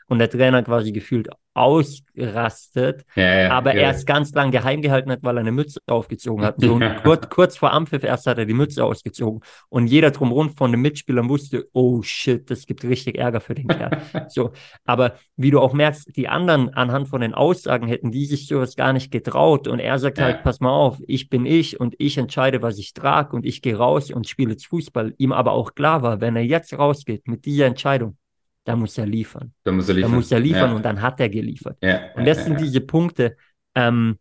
und 0.07 0.19
der 0.19 0.29
Trainer 0.29 0.63
quasi 0.63 0.91
gefühlt 0.91 1.29
ausgerastet, 1.55 3.05
ja, 3.15 3.41
ja, 3.41 3.51
aber 3.51 3.75
ja. 3.75 3.83
er 3.83 3.91
es 3.91 4.05
ganz 4.05 4.33
lang 4.33 4.51
geheim 4.51 4.81
gehalten 4.81 5.11
hat, 5.11 5.19
weil 5.21 5.37
er 5.37 5.41
eine 5.41 5.51
Mütze 5.51 5.79
aufgezogen 5.87 6.43
hat. 6.43 6.55
So 6.63 6.79
kurz, 7.03 7.29
kurz 7.29 7.57
vor 7.57 7.73
Ampfiff 7.73 8.03
erst 8.03 8.25
hat 8.25 8.37
er 8.37 8.45
die 8.45 8.53
Mütze 8.53 8.83
ausgezogen 8.83 9.41
und 9.69 9.87
jeder 9.87 10.11
drumherum 10.11 10.49
von 10.55 10.71
den 10.71 10.81
Mitspielern 10.81 11.29
wusste, 11.29 11.67
oh 11.73 12.01
shit, 12.01 12.49
das 12.49 12.65
gibt 12.65 12.83
richtig 12.83 13.17
Ärger 13.17 13.41
für 13.41 13.53
den 13.53 13.67
Kerl. 13.67 14.01
so, 14.29 14.51
aber 14.85 15.15
wie 15.35 15.51
du 15.51 15.59
auch 15.59 15.73
merkst, 15.73 16.15
die 16.15 16.29
anderen 16.29 16.69
anhand 16.69 17.09
von 17.09 17.21
den 17.21 17.33
Aussagen 17.33 17.87
hätten 17.87 18.11
die 18.11 18.25
sich 18.25 18.47
sowas 18.47 18.75
gar 18.75 18.93
nicht 18.93 19.11
getraut 19.11 19.67
und 19.67 19.79
er 19.79 19.99
sagt 19.99 20.19
halt, 20.19 20.43
pass 20.43 20.59
mal 20.61 20.71
auf, 20.71 20.97
ich 21.05 21.29
bin 21.29 21.45
ich 21.45 21.79
und 21.79 21.95
ich 21.97 22.17
entscheide, 22.17 22.61
was 22.61 22.77
ich 22.77 22.93
trage 22.93 23.35
und 23.35 23.45
ich 23.45 23.61
gehe 23.61 23.77
raus 23.77 24.09
und 24.09 24.27
spiele 24.27 24.51
jetzt 24.51 24.67
Fußball. 24.67 25.13
Ihm 25.17 25.31
aber 25.31 25.51
auch 25.51 25.75
klar 25.75 26.01
war, 26.01 26.21
wenn 26.21 26.35
er 26.35 26.43
jetzt 26.43 26.73
rausgeht 26.73 27.27
mit 27.27 27.45
dieser 27.45 27.65
Entscheidung, 27.65 28.17
da 28.63 28.75
muss 28.75 28.97
er 28.97 29.05
liefern. 29.05 29.53
Da 29.63 29.71
muss 29.71 29.89
er 29.89 29.95
liefern. 29.95 30.11
Da 30.11 30.15
muss 30.17 30.31
er 30.31 30.39
liefern 30.39 30.69
ja. 30.69 30.75
und 30.75 30.85
dann 30.85 31.01
hat 31.01 31.19
er 31.19 31.29
geliefert. 31.29 31.77
Ja, 31.81 32.13
und 32.15 32.25
das 32.25 32.37
ja, 32.39 32.43
sind 32.45 32.59
diese 32.59 32.81
Punkte, 32.81 33.35
ähm, 33.75 34.17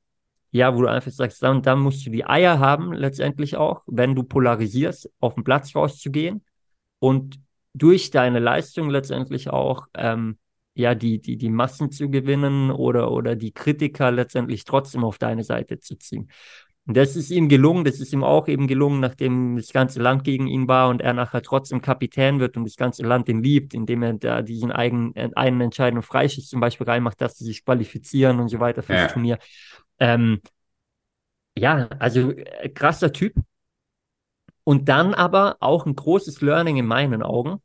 ja, 0.51 0.75
wo 0.75 0.83
du 0.83 0.89
einfach 0.89 1.11
sagst, 1.11 1.43
dann, 1.43 1.63
dann 1.63 1.81
musst 1.81 2.05
du 2.05 2.11
die 2.11 2.25
Eier 2.25 2.59
haben, 2.59 2.93
letztendlich 2.93 3.57
auch, 3.57 3.83
wenn 3.87 4.15
du 4.15 4.23
polarisierst, 4.23 5.11
auf 5.21 5.35
den 5.35 5.45
Platz 5.45 5.75
rauszugehen 5.75 6.45
und 6.99 7.41
durch 7.75 8.11
deine 8.11 8.39
Leistung 8.39 8.91
letztendlich 8.91 9.49
auch 9.49 9.87
ähm, 9.95 10.39
ja, 10.75 10.95
die, 10.95 11.21
die, 11.21 11.37
die 11.37 11.51
Massen 11.51 11.91
zu 11.91 12.11
gewinnen 12.11 12.71
oder, 12.71 13.11
oder 13.11 13.37
die 13.37 13.53
Kritiker 13.53 14.11
letztendlich 14.11 14.65
trotzdem 14.65 15.05
auf 15.05 15.19
deine 15.19 15.45
Seite 15.45 15.79
zu 15.79 15.97
ziehen. 15.97 16.31
Und 16.85 16.97
das 16.97 17.15
ist 17.15 17.31
ihm 17.31 17.49
gelungen, 17.49 17.85
das 17.85 18.01
ist 18.01 18.13
ihm 18.13 18.25
auch 18.25 18.49
eben 18.49 18.67
gelungen, 18.67 18.99
nachdem 18.99 19.57
das 19.57 19.73
ganze 19.73 20.03
Land 20.03 20.25
gegen 20.25 20.49
ihn 20.49 20.67
war 20.67 20.89
und 20.89 21.01
er 21.01 21.13
nachher 21.13 21.41
trotzdem 21.41 21.81
Kapitän 21.81 22.41
wird 22.41 22.57
und 22.57 22.65
das 22.65 22.77
ganze 22.77 23.05
Land 23.05 23.29
ihn 23.29 23.43
liebt, 23.43 23.73
indem 23.73 24.03
er 24.03 24.15
da 24.15 24.43
diesen 24.43 24.73
eigenen, 24.73 25.15
einen 25.37 25.61
entscheidenden 25.61 26.03
Freischuss 26.03 26.49
zum 26.49 26.61
Beispiel 26.61 26.89
reinmacht, 26.89 27.21
dass 27.21 27.39
sie 27.39 27.45
sich 27.45 27.65
qualifizieren 27.65 28.41
und 28.41 28.49
so 28.49 28.59
weiter 28.59 28.83
für 28.83 28.95
ja. 28.95 29.05
das 29.05 29.13
Turnier. 29.13 29.39
Ähm, 30.01 30.41
ja, 31.57 31.87
also 32.01 32.33
äh, 32.33 32.69
krasser 32.71 33.13
Typ. 33.13 33.35
Und 34.65 34.89
dann 34.89 35.15
aber 35.15 35.57
auch 35.61 35.87
ein 35.87 35.95
großes 35.95 36.41
Learning 36.41 36.79
in 36.79 36.87
meinen 36.87 37.23
Augen. 37.23 37.63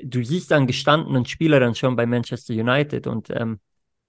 Du 0.00 0.22
siehst 0.24 0.52
einen 0.52 0.66
gestandenen 0.68 1.24
Spieler 1.24 1.58
dann 1.58 1.74
schon 1.74 1.96
bei 1.96 2.06
Manchester 2.06 2.54
United 2.54 3.08
und 3.08 3.30
ähm, 3.30 3.60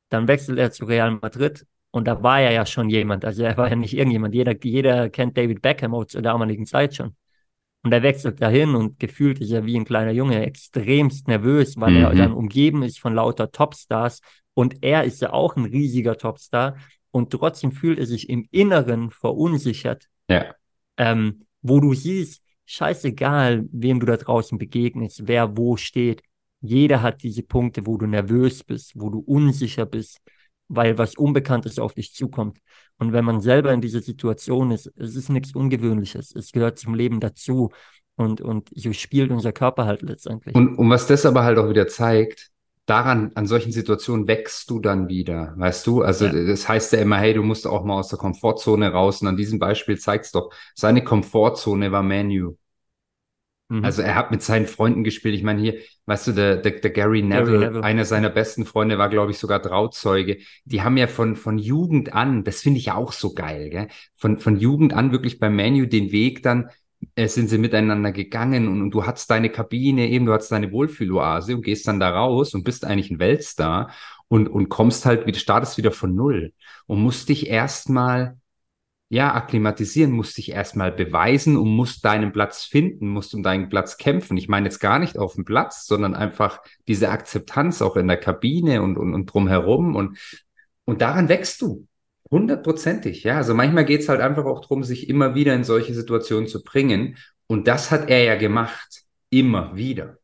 dann 0.10 0.28
wechselt 0.28 0.60
er 0.60 0.72
zu 0.72 0.86
Real 0.86 1.12
Madrid 1.12 1.66
und 1.92 2.08
da 2.08 2.22
war 2.22 2.42
er 2.42 2.52
ja 2.52 2.66
schon 2.66 2.90
jemand. 2.90 3.26
Also 3.26 3.44
er 3.44 3.58
war 3.58 3.70
ja 3.70 3.76
nicht 3.76 3.96
irgendjemand. 3.96 4.36
Jeder, 4.36 4.56
jeder 4.64 5.10
kennt 5.10 5.38
David 5.38 5.62
Beckham 5.62 5.96
aus 5.96 6.08
zur 6.08 6.22
damaligen 6.22 6.66
Zeit 6.66 6.96
schon. 6.96 7.16
Und 7.82 7.94
er 7.94 8.04
wechselt 8.04 8.42
dahin 8.42 8.76
und 8.76 9.00
gefühlt 9.00 9.40
ist 9.40 9.52
er 9.52 9.66
wie 9.66 9.78
ein 9.78 9.86
kleiner 9.86 10.12
Junge 10.12 10.46
extremst 10.46 11.28
nervös, 11.28 11.78
weil 11.78 11.92
mhm. 11.92 12.04
er 12.04 12.16
dann 12.16 12.34
umgeben 12.34 12.84
ist 12.84 13.00
von 13.00 13.16
lauter 13.16 13.52
Topstars. 13.52 14.22
Und 14.54 14.84
er 14.84 15.06
ist 15.06 15.22
ja 15.22 15.32
auch 15.32 15.56
ein 15.56 15.66
riesiger 15.66 16.18
Topstar. 16.18 16.76
Und 17.12 17.32
trotzdem 17.32 17.72
fühlt 17.72 17.98
er 17.98 18.06
sich 18.06 18.30
im 18.30 18.48
Inneren 18.52 19.10
verunsichert. 19.10 20.08
Ja. 20.30 20.54
Ähm, 20.98 21.46
wo 21.62 21.80
du 21.80 21.94
siehst, 21.94 22.44
scheißegal, 22.66 23.66
wem 23.72 24.00
du 24.00 24.06
da 24.06 24.18
draußen 24.18 24.60
begegnest, 24.60 25.28
wer 25.28 25.58
wo 25.58 25.76
steht. 25.76 26.22
Jeder 26.62 27.02
hat 27.02 27.24
diese 27.24 27.42
Punkte, 27.42 27.88
wo 27.88 27.98
du 27.98 28.06
nervös 28.06 28.64
bist, 28.64 28.92
wo 28.96 29.10
du 29.10 29.20
unsicher 29.20 29.86
bist 29.86 30.20
weil 30.70 30.98
was 30.98 31.16
Unbekanntes 31.16 31.80
auf 31.80 31.94
dich 31.94 32.14
zukommt. 32.14 32.60
Und 32.98 33.12
wenn 33.12 33.26
man 33.26 33.42
selber 33.42 33.74
in 33.74 33.82
dieser 33.82 34.02
Situation 34.02 34.72
ist, 34.72 34.92
es 34.96 35.16
ist 35.16 35.30
nichts 35.30 35.54
Ungewöhnliches. 35.54 36.34
Es 36.36 36.52
gehört 36.52 36.80
zum 36.80 36.94
Leben 36.94 37.20
dazu. 37.20 37.70
Und, 38.16 38.42
und 38.42 38.70
so 38.76 38.94
spielt 38.94 39.32
unser 39.32 39.52
Körper 39.52 39.86
halt 39.86 40.02
letztendlich. 40.02 40.54
Und, 40.54 40.78
und 40.78 40.90
was 40.90 41.08
das 41.08 41.26
aber 41.26 41.44
halt 41.44 41.58
auch 41.58 41.70
wieder 41.70 41.88
zeigt, 41.88 42.52
daran, 42.86 43.32
an 43.36 43.46
solchen 43.46 43.72
Situationen 43.72 44.28
wächst 44.28 44.70
du 44.70 44.80
dann 44.80 45.08
wieder, 45.08 45.54
weißt 45.58 45.86
du? 45.88 46.02
Also 46.02 46.26
ja. 46.26 46.34
das 46.34 46.68
heißt 46.68 46.94
ja 46.94 47.00
immer, 47.00 47.18
hey, 47.18 47.34
du 47.34 47.44
musst 47.44 47.68
auch 47.68 47.84
mal 47.86 48.00
aus 48.00 48.10
der 48.10 48.20
Komfortzone 48.20 48.92
raus. 48.92 49.22
Und 49.22 49.28
an 49.28 49.38
diesem 49.38 49.60
Beispiel 49.60 49.98
zeigst 49.98 50.36
doch, 50.36 50.52
seine 50.76 51.04
Komfortzone 51.04 51.92
war 51.92 52.04
Menu. 52.04 52.56
Mhm. 53.70 53.86
Also 53.86 54.02
er 54.02 54.16
hat 54.16 54.32
mit 54.32 54.42
seinen 54.42 54.66
Freunden 54.66 55.04
gespielt. 55.04 55.36
Ich 55.36 55.44
meine, 55.44 55.62
hier, 55.62 55.76
weißt 56.08 56.28
du, 56.28 56.32
der, 56.34 56.58
der, 56.58 56.72
der 56.74 56.90
Gary, 56.90 57.22
Neville, 57.22 57.46
Gary 57.46 57.66
Neville, 57.66 57.84
einer 57.84 58.04
seiner 58.04 58.30
besten 58.30 58.66
Freunde, 58.66 58.98
war, 58.98 59.10
glaube 59.10 59.32
ich, 59.32 59.38
sogar 59.38 59.62
Trauzeuge. 59.62 60.40
Die 60.66 60.82
haben 60.82 60.98
ja 60.98 61.08
von, 61.08 61.36
von 61.36 61.58
Jugend 61.58 62.14
an, 62.14 62.44
das 62.44 62.62
finde 62.62 62.80
ich 62.80 62.88
ja 62.88 62.96
auch 62.96 63.12
so 63.12 63.34
geil, 63.34 63.70
gell? 63.70 63.88
Von, 64.16 64.40
von 64.40 64.58
Jugend 64.58 64.94
an 64.94 65.12
wirklich 65.12 65.40
beim 65.40 65.56
Menu 65.56 65.86
den 65.86 66.12
Weg 66.12 66.42
dann 66.44 66.70
äh, 67.16 67.28
sind 67.28 67.48
sie 67.48 67.60
miteinander 67.60 68.12
gegangen 68.12 68.68
und, 68.68 68.82
und, 68.82 68.92
du 68.92 69.06
hattest 69.06 69.30
deine 69.30 69.50
Kabine, 69.50 70.10
eben 70.10 70.26
du 70.26 70.34
hattest 70.34 70.52
deine 70.52 70.72
Wohlfühloase 70.72 71.56
und 71.56 71.62
gehst 71.62 71.88
dann 71.88 72.00
da 72.00 72.10
raus 72.10 72.54
und 72.54 72.64
bist 72.64 72.86
eigentlich 72.86 73.12
ein 73.12 73.20
Weltstar 73.20 73.92
und, 74.28 74.48
und 74.48 74.70
kommst 74.70 75.06
halt 75.06 75.26
wieder, 75.26 75.40
startest 75.40 75.78
wieder 75.78 75.92
von 75.92 76.16
Null 76.16 76.54
und 76.88 77.02
musst 77.02 77.30
dich 77.30 77.48
erstmal 77.48 78.38
ja, 79.12 79.34
akklimatisieren, 79.34 80.12
musst 80.12 80.38
dich 80.38 80.52
erstmal 80.52 80.92
beweisen 80.92 81.58
und 81.58 81.70
musst 81.70 82.06
deinen 82.06 82.32
Platz 82.32 82.64
finden, 82.64 83.10
musst 83.10 83.34
um 83.34 83.42
deinen 83.42 83.68
Platz 83.68 83.98
kämpfen. 83.98 84.38
Ich 84.38 84.48
meine 84.48 84.68
jetzt 84.68 84.80
gar 84.80 85.00
nicht 85.00 85.18
auf 85.18 85.34
dem 85.34 85.46
Platz, 85.46 85.88
sondern 85.88 86.14
einfach 86.14 86.62
diese 86.88 87.10
Akzeptanz 87.10 87.82
auch 87.82 87.96
in 87.96 88.08
der 88.08 88.18
Kabine 88.18 88.84
und, 88.84 88.98
und, 88.98 89.16
und 89.16 89.26
drumherum 89.26 89.96
und, 89.96 90.20
und 90.86 91.02
daran 91.02 91.28
wächst 91.28 91.62
du. 91.62 91.88
Hundertprozentig, 92.30 93.24
ja. 93.24 93.38
Also 93.38 93.56
manchmal 93.56 93.86
geht 93.86 94.02
es 94.02 94.10
halt 94.10 94.22
einfach 94.22 94.46
auch 94.46 94.62
darum, 94.62 94.84
sich 94.84 95.10
immer 95.10 95.34
wieder 95.34 95.56
in 95.56 95.64
solche 95.64 95.96
Situationen 95.96 96.48
zu 96.48 96.64
bringen. 96.64 97.18
Und 97.48 97.68
das 97.68 97.90
hat 97.90 98.10
er 98.12 98.24
ja 98.24 98.36
gemacht. 98.36 99.02
Immer 99.32 99.76
wieder. 99.76 100.20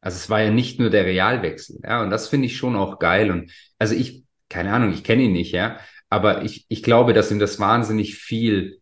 Also 0.00 0.16
es 0.16 0.30
war 0.30 0.42
ja 0.42 0.50
nicht 0.50 0.78
nur 0.80 0.88
der 0.88 1.04
Realwechsel, 1.04 1.80
ja. 1.82 2.02
Und 2.02 2.08
das 2.08 2.28
finde 2.28 2.46
ich 2.46 2.56
schon 2.56 2.76
auch 2.76 2.98
geil. 2.98 3.30
Und 3.30 3.52
also 3.78 3.94
ich, 3.94 4.24
keine 4.48 4.72
Ahnung, 4.72 4.92
ich 4.94 5.04
kenne 5.04 5.24
ihn 5.24 5.32
nicht, 5.32 5.52
ja. 5.52 5.78
Aber 6.14 6.44
ich, 6.44 6.64
ich 6.68 6.84
glaube, 6.84 7.12
dass 7.12 7.32
ihm 7.32 7.40
das 7.40 7.58
wahnsinnig 7.58 8.14
viel, 8.14 8.80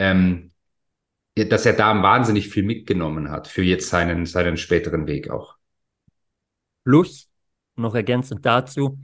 ähm, 0.00 0.50
dass 1.36 1.64
er 1.64 1.74
da 1.74 2.02
wahnsinnig 2.02 2.48
viel 2.48 2.64
mitgenommen 2.64 3.30
hat 3.30 3.46
für 3.46 3.62
jetzt 3.62 3.88
seinen, 3.88 4.26
seinen 4.26 4.56
späteren 4.56 5.06
Weg 5.06 5.30
auch. 5.30 5.54
Plus, 6.82 7.28
noch 7.76 7.94
ergänzend 7.94 8.44
dazu, 8.44 8.98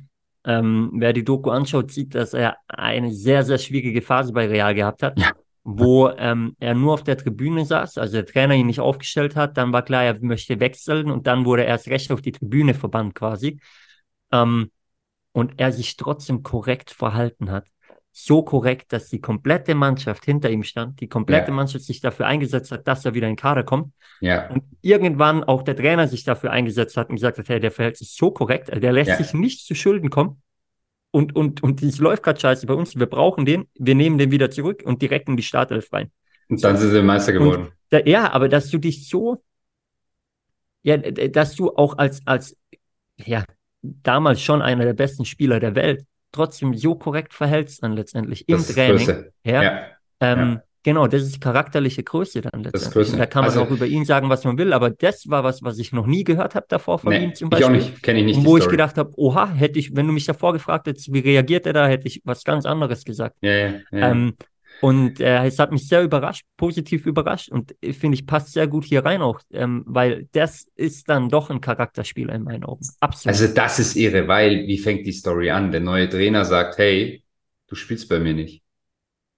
ähm, 0.45 0.91
wer 0.95 1.13
die 1.13 1.23
Doku 1.23 1.51
anschaut, 1.51 1.93
sieht, 1.93 2.17
dass 2.17 2.35
er 2.35 2.57
eine 2.67 3.13
sehr, 3.13 3.45
sehr 3.45 3.59
schwierige 3.59 4.03
Phase 4.03 4.33
bei 4.33 4.49
Real 4.49 4.75
gehabt 4.75 5.05
hat, 5.05 5.17
ja. 5.17 5.31
wo 5.63 6.09
ähm, 6.09 6.57
er 6.59 6.75
nur 6.75 6.95
auf 6.95 7.05
der 7.05 7.17
Tribüne 7.17 7.65
saß, 7.65 7.97
also 7.99 8.15
der 8.15 8.27
Trainer 8.27 8.55
ihn 8.57 8.67
nicht 8.67 8.81
aufgestellt 8.81 9.37
hat. 9.37 9.57
Dann 9.57 9.73
war 9.73 9.83
klar, 9.83 10.03
er 10.03 10.19
möchte 10.19 10.59
wechseln 10.59 11.13
und 11.13 11.29
dann 11.29 11.45
wurde 11.45 11.63
er 11.63 11.69
erst 11.69 11.87
recht 11.87 12.11
auf 12.11 12.23
die 12.23 12.33
Tribüne 12.33 12.75
verbannt 12.75 13.15
quasi. 13.15 13.61
Ähm, 14.33 14.73
und 15.39 15.53
er 15.59 15.71
sich 15.71 15.97
trotzdem 15.97 16.43
korrekt 16.43 16.91
verhalten 16.91 17.53
hat. 17.53 17.69
So 18.11 18.43
korrekt, 18.43 18.93
dass 18.93 19.09
die 19.09 19.21
komplette 19.21 19.77
Mannschaft 19.77 20.25
hinter 20.25 20.51
ihm 20.51 20.65
stand, 20.65 21.01
die 21.01 21.07
komplette 21.07 21.53
ja. 21.53 21.55
Mannschaft 21.55 21.85
sich 21.85 22.01
dafür 22.01 22.27
eingesetzt 22.27 22.73
hat, 22.73 22.89
dass 22.89 23.05
er 23.05 23.15
wieder 23.15 23.29
in 23.29 23.35
den 23.35 23.39
Kader 23.39 23.63
kommt. 23.63 23.95
Ja. 24.21 24.51
Und 24.51 24.65
irgendwann 24.83 25.45
auch 25.45 25.63
der 25.63 25.77
Trainer 25.77 26.09
sich 26.09 26.25
dafür 26.25 26.51
eingesetzt 26.51 26.97
hat 26.97 27.09
und 27.09 27.15
gesagt 27.15 27.39
hat, 27.39 27.49
hey, 27.49 27.61
der 27.61 27.71
verhält 27.71 27.97
sich 27.97 28.17
so 28.17 28.33
korrekt, 28.33 28.69
der 28.75 28.91
lässt 28.91 29.11
ja. 29.11 29.17
sich 29.17 29.33
nicht 29.33 29.65
zu 29.65 29.77
Schulden 29.77 30.11
kommen. 30.11 30.43
Und, 31.13 31.37
und, 31.37 31.63
und 31.63 31.85
es 31.85 31.99
läuft 31.99 32.25
gerade 32.25 32.41
scheiße 32.41 32.67
bei 32.67 32.75
uns, 32.75 32.99
wir 32.99 33.07
brauchen 33.07 33.47
den, 33.47 33.69
wir 33.79 33.95
nehmen 33.95 34.19
den 34.19 34.33
wieder 34.33 34.51
zurück 34.51 34.83
und 34.85 35.03
direkt 35.03 35.29
in 35.29 35.37
die 35.37 35.45
Startelf 35.45 35.93
rein. 35.93 36.11
Und 36.49 36.65
dann 36.65 36.77
sind 36.77 36.91
sie 36.91 37.01
Meister 37.01 37.33
geworden. 37.33 37.69
Da, 37.91 38.01
ja, 38.01 38.33
aber 38.33 38.49
dass 38.49 38.71
du 38.71 38.79
dich 38.79 39.09
so, 39.09 39.41
ja, 40.83 40.97
dass 40.97 41.55
du 41.55 41.71
auch 41.77 41.97
als, 41.97 42.27
als, 42.27 42.57
ja, 43.17 43.45
damals 43.83 44.41
schon 44.41 44.63
einer 44.63 44.85
der 44.85 44.95
besten 44.95 45.25
Spieler 45.25 45.61
der 45.61 45.75
Welt, 45.75 46.05
trotzdem 46.33 46.75
so 46.75 46.95
korrekt 46.95 47.33
verhältst 47.33 47.83
dann 47.83 47.93
letztendlich 47.93 48.49
im 48.49 48.65
Training. 48.65 49.27
Ja, 49.45 49.63
ja. 49.63 49.81
Ähm, 50.21 50.39
ja. 50.39 50.63
Genau, 50.85 51.07
das 51.07 51.23
ist 51.23 51.41
charakterliche 51.41 52.03
Größe 52.03 52.41
dann 52.41 52.63
letztendlich. 52.63 53.13
Da 53.13 53.27
kann 53.27 53.43
man 53.43 53.51
also, 53.51 53.63
auch 53.63 53.71
über 53.71 53.85
ihn 53.85 54.05
sagen, 54.05 54.31
was 54.31 54.45
man 54.45 54.57
will, 54.57 54.73
aber 54.73 54.91
das 54.91 55.29
war 55.29 55.45
was, 55.45 55.63
was 55.63 55.79
ich 55.79 55.93
noch 55.93 56.07
nie 56.07 56.25
gehört 56.25 56.55
habe 56.55 56.67
davor 56.69 56.99
von 56.99 57.11
nee, 57.11 57.25
ihm 57.25 57.35
zum 57.35 57.51
Beispiel. 57.51 57.77
Ich 57.77 57.83
auch 57.83 57.91
nicht, 57.91 58.03
kenne 58.03 58.21
ich 58.21 58.25
nicht. 58.25 58.45
Wo 58.45 58.57
ich 58.57 58.69
gedacht 58.69 58.97
habe, 58.97 59.13
oha, 59.17 59.51
hätte 59.51 59.79
ich, 59.79 59.95
wenn 59.97 60.07
du 60.07 60.13
mich 60.13 60.25
davor 60.25 60.53
gefragt 60.53 60.87
hättest, 60.87 61.13
wie 61.13 61.19
reagiert 61.19 61.67
er 61.67 61.73
da, 61.73 61.87
hätte 61.89 62.07
ich 62.07 62.23
was 62.25 62.45
ganz 62.45 62.65
anderes 62.65 63.05
gesagt. 63.05 63.37
Ja, 63.43 63.53
ja, 63.53 63.67
ja. 63.91 64.11
Ähm, 64.11 64.35
und 64.81 65.21
äh, 65.21 65.45
es 65.45 65.59
hat 65.59 65.73
mich 65.73 65.89
sehr 65.89 66.03
überrascht, 66.03 66.45
positiv 66.57 67.07
überrascht 67.07 67.51
und 67.51 67.75
finde 67.83 68.15
ich 68.15 68.27
passt 68.27 68.53
sehr 68.53 68.67
gut 68.67 68.85
hier 68.85 69.05
rein 69.05 69.23
auch, 69.23 69.41
ähm, 69.53 69.83
weil 69.87 70.29
das 70.33 70.67
ist 70.77 71.09
dann 71.09 71.29
doch 71.29 71.51
ein 71.51 71.61
Charakterspieler 71.61 72.35
in 72.35 72.45
meinen 72.45 72.65
Augen. 72.65 72.87
Absolut. 73.01 73.39
Also 73.39 73.55
das 73.55 73.79
ist 73.79 73.97
irre, 73.97 74.29
weil 74.29 74.67
wie 74.67 74.79
fängt 74.79 75.07
die 75.07 75.13
Story 75.13 75.51
an? 75.51 75.73
Der 75.73 75.81
neue 75.81 76.09
Trainer 76.09 76.45
sagt, 76.45 76.79
hey, 76.79 77.25
du 77.67 77.75
spielst 77.75 78.09
bei 78.09 78.19
mir 78.21 78.35
nicht. 78.35 78.63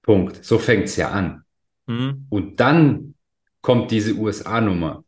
Punkt. 0.03 0.45
So 0.45 0.59
fängt's 0.59 0.97
ja 0.97 1.11
an. 1.11 1.45
Mhm. 1.87 2.27
Und 2.29 2.61
dann 2.61 3.15
kommt 3.61 3.91
diese 3.91 4.15
USA-Nummer. 4.15 5.05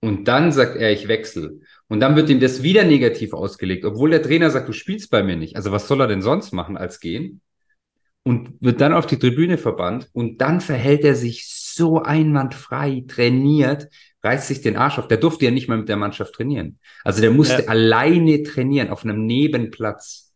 Und 0.00 0.26
dann 0.26 0.50
sagt 0.50 0.76
er, 0.76 0.90
ich 0.92 1.06
wechsle. 1.06 1.60
Und 1.88 2.00
dann 2.00 2.16
wird 2.16 2.28
ihm 2.28 2.40
das 2.40 2.62
wieder 2.62 2.84
negativ 2.84 3.34
ausgelegt, 3.34 3.84
obwohl 3.84 4.10
der 4.10 4.22
Trainer 4.22 4.50
sagt, 4.50 4.68
du 4.68 4.72
spielst 4.72 5.10
bei 5.10 5.22
mir 5.22 5.36
nicht. 5.36 5.56
Also 5.56 5.70
was 5.70 5.86
soll 5.86 6.00
er 6.00 6.08
denn 6.08 6.22
sonst 6.22 6.52
machen 6.52 6.76
als 6.76 6.98
gehen? 6.98 7.40
Und 8.24 8.60
wird 8.60 8.80
dann 8.80 8.92
auf 8.92 9.06
die 9.06 9.18
Tribüne 9.18 9.58
verbannt 9.58 10.08
und 10.12 10.40
dann 10.40 10.60
verhält 10.60 11.04
er 11.04 11.14
sich 11.14 11.48
so 11.48 12.02
einwandfrei, 12.02 13.04
trainiert, 13.08 13.88
reißt 14.22 14.48
sich 14.48 14.60
den 14.60 14.76
Arsch 14.76 14.98
auf. 14.98 15.08
Der 15.08 15.16
durfte 15.16 15.44
ja 15.44 15.50
nicht 15.50 15.68
mal 15.68 15.78
mit 15.78 15.88
der 15.88 15.96
Mannschaft 15.96 16.34
trainieren. 16.34 16.78
Also 17.04 17.20
der 17.20 17.30
musste 17.30 17.62
ja. 17.62 17.68
alleine 17.68 18.42
trainieren 18.42 18.90
auf 18.90 19.04
einem 19.04 19.26
Nebenplatz. 19.26 20.32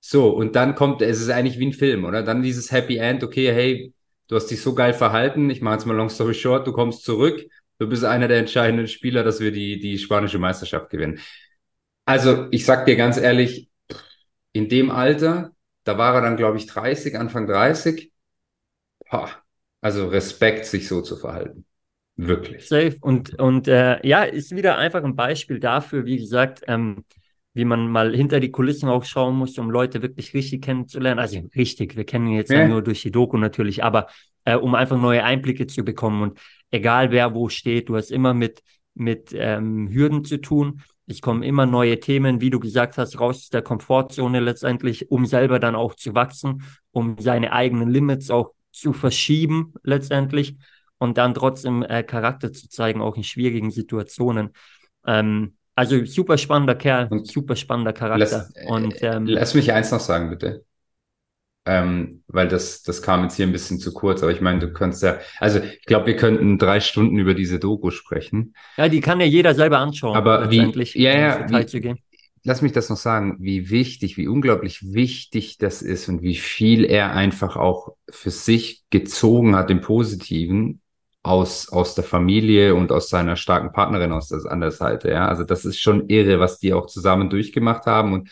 So, 0.00 0.30
und 0.30 0.56
dann 0.56 0.74
kommt, 0.74 1.00
es 1.02 1.20
ist 1.20 1.30
eigentlich 1.30 1.58
wie 1.58 1.66
ein 1.66 1.72
Film, 1.72 2.04
oder? 2.04 2.22
Dann 2.22 2.42
dieses 2.42 2.72
Happy 2.72 2.96
End, 2.96 3.22
okay, 3.22 3.52
hey, 3.52 3.94
du 4.28 4.36
hast 4.36 4.46
dich 4.46 4.60
so 4.60 4.74
geil 4.74 4.94
verhalten, 4.94 5.50
ich 5.50 5.60
mache 5.60 5.74
jetzt 5.74 5.86
mal 5.86 5.96
long 5.96 6.08
story 6.08 6.34
short, 6.34 6.66
du 6.66 6.72
kommst 6.72 7.04
zurück, 7.04 7.44
du 7.78 7.88
bist 7.88 8.04
einer 8.04 8.28
der 8.28 8.38
entscheidenden 8.38 8.88
Spieler, 8.88 9.22
dass 9.22 9.40
wir 9.40 9.52
die, 9.52 9.78
die 9.78 9.98
spanische 9.98 10.38
Meisterschaft 10.38 10.90
gewinnen. 10.90 11.20
Also, 12.04 12.48
ich 12.50 12.64
sag 12.64 12.86
dir 12.86 12.96
ganz 12.96 13.16
ehrlich, 13.16 13.68
in 14.52 14.68
dem 14.68 14.90
Alter, 14.90 15.52
da 15.84 15.98
war 15.98 16.14
er 16.14 16.22
dann, 16.22 16.36
glaube 16.36 16.58
ich, 16.58 16.66
30, 16.66 17.18
Anfang 17.18 17.46
30. 17.46 18.10
Boah, 19.10 19.30
also 19.80 20.08
Respekt, 20.08 20.66
sich 20.66 20.88
so 20.88 21.02
zu 21.02 21.16
verhalten. 21.16 21.64
Wirklich. 22.16 22.68
Safe. 22.68 22.96
Und, 23.00 23.38
und 23.38 23.68
äh, 23.68 24.06
ja, 24.06 24.22
ist 24.22 24.54
wieder 24.54 24.76
einfach 24.78 25.02
ein 25.02 25.16
Beispiel 25.16 25.58
dafür, 25.58 26.04
wie 26.04 26.18
gesagt, 26.18 26.62
ähm, 26.68 27.04
wie 27.54 27.64
man 27.64 27.88
mal 27.88 28.14
hinter 28.14 28.40
die 28.40 28.50
Kulissen 28.50 28.88
auch 28.88 29.04
schauen 29.04 29.36
muss, 29.36 29.58
um 29.58 29.70
Leute 29.70 30.02
wirklich 30.02 30.32
richtig 30.34 30.62
kennenzulernen. 30.62 31.20
Also 31.20 31.40
richtig, 31.54 31.96
wir 31.96 32.04
kennen 32.04 32.28
ihn 32.28 32.36
jetzt 32.36 32.50
ja. 32.50 32.66
nur 32.66 32.82
durch 32.82 33.02
die 33.02 33.10
Doku 33.10 33.36
natürlich, 33.36 33.84
aber 33.84 34.06
äh, 34.44 34.56
um 34.56 34.74
einfach 34.74 34.98
neue 34.98 35.24
Einblicke 35.24 35.66
zu 35.66 35.84
bekommen. 35.84 36.22
Und 36.22 36.40
egal 36.70 37.10
wer 37.10 37.34
wo 37.34 37.48
steht, 37.48 37.88
du 37.88 37.96
hast 37.96 38.10
immer 38.10 38.34
mit, 38.34 38.62
mit 38.94 39.32
ähm, 39.34 39.88
Hürden 39.90 40.24
zu 40.24 40.40
tun. 40.40 40.82
Es 41.06 41.20
kommen 41.20 41.42
immer 41.42 41.66
neue 41.66 41.98
Themen, 42.00 42.40
wie 42.40 42.50
du 42.50 42.60
gesagt 42.60 42.96
hast, 42.96 43.18
raus 43.18 43.36
aus 43.36 43.48
der 43.48 43.62
Komfortzone 43.62 44.40
letztendlich, 44.40 45.10
um 45.10 45.26
selber 45.26 45.58
dann 45.58 45.74
auch 45.74 45.94
zu 45.94 46.14
wachsen, 46.14 46.62
um 46.92 47.16
seine 47.18 47.52
eigenen 47.52 47.90
Limits 47.90 48.30
auch 48.30 48.52
zu 48.70 48.92
verschieben 48.92 49.74
letztendlich 49.82 50.56
und 50.98 51.18
dann 51.18 51.34
trotzdem 51.34 51.82
äh, 51.82 52.02
Charakter 52.02 52.52
zu 52.52 52.68
zeigen, 52.68 53.02
auch 53.02 53.16
in 53.16 53.24
schwierigen 53.24 53.70
Situationen. 53.70 54.50
Ähm, 55.06 55.56
also 55.74 56.04
super 56.04 56.38
spannender 56.38 56.74
Kerl, 56.74 57.08
und 57.10 57.26
super 57.26 57.56
spannender 57.56 57.92
Charakter. 57.92 58.48
Lass, 58.54 58.70
und, 58.70 59.02
ähm, 59.02 59.26
lass 59.26 59.54
mich 59.54 59.72
eins 59.72 59.90
noch 59.90 60.00
sagen, 60.00 60.30
bitte 60.30 60.64
ähm, 61.64 62.22
weil 62.26 62.48
das, 62.48 62.82
das 62.82 63.02
kam 63.02 63.22
jetzt 63.22 63.36
hier 63.36 63.46
ein 63.46 63.52
bisschen 63.52 63.78
zu 63.78 63.92
kurz. 63.92 64.22
Aber 64.22 64.32
ich 64.32 64.40
meine, 64.40 64.58
du 64.58 64.72
könntest 64.72 65.02
ja, 65.02 65.18
also 65.38 65.60
ich 65.60 65.84
glaube, 65.84 66.06
wir 66.06 66.16
könnten 66.16 66.58
drei 66.58 66.80
Stunden 66.80 67.18
über 67.18 67.34
diese 67.34 67.58
Doku 67.58 67.90
sprechen. 67.90 68.54
Ja, 68.76 68.88
die 68.88 69.00
kann 69.00 69.20
ja 69.20 69.26
jeder 69.26 69.54
selber 69.54 69.78
anschauen. 69.78 70.16
Aber 70.16 70.50
wie, 70.50 70.72
ja, 70.94 71.16
ja, 71.16 71.48
wie, 71.48 71.94
lass 72.44 72.62
mich 72.62 72.72
das 72.72 72.88
noch 72.88 72.96
sagen, 72.96 73.36
wie 73.38 73.70
wichtig, 73.70 74.16
wie 74.16 74.28
unglaublich 74.28 74.92
wichtig 74.92 75.58
das 75.58 75.82
ist 75.82 76.08
und 76.08 76.22
wie 76.22 76.34
viel 76.34 76.84
er 76.84 77.12
einfach 77.12 77.56
auch 77.56 77.94
für 78.10 78.30
sich 78.30 78.82
gezogen 78.90 79.54
hat 79.54 79.70
im 79.70 79.80
Positiven 79.80 80.80
aus, 81.22 81.68
aus 81.68 81.94
der 81.94 82.04
Familie 82.04 82.74
und 82.74 82.90
aus 82.90 83.08
seiner 83.08 83.36
starken 83.36 83.72
Partnerin 83.72 84.12
aus 84.12 84.28
der, 84.28 84.40
an 84.50 84.60
der 84.60 84.72
Seite. 84.72 85.10
Ja, 85.10 85.28
also 85.28 85.44
das 85.44 85.64
ist 85.64 85.80
schon 85.80 86.08
irre, 86.08 86.40
was 86.40 86.58
die 86.58 86.72
auch 86.72 86.86
zusammen 86.86 87.30
durchgemacht 87.30 87.86
haben 87.86 88.12
und 88.12 88.28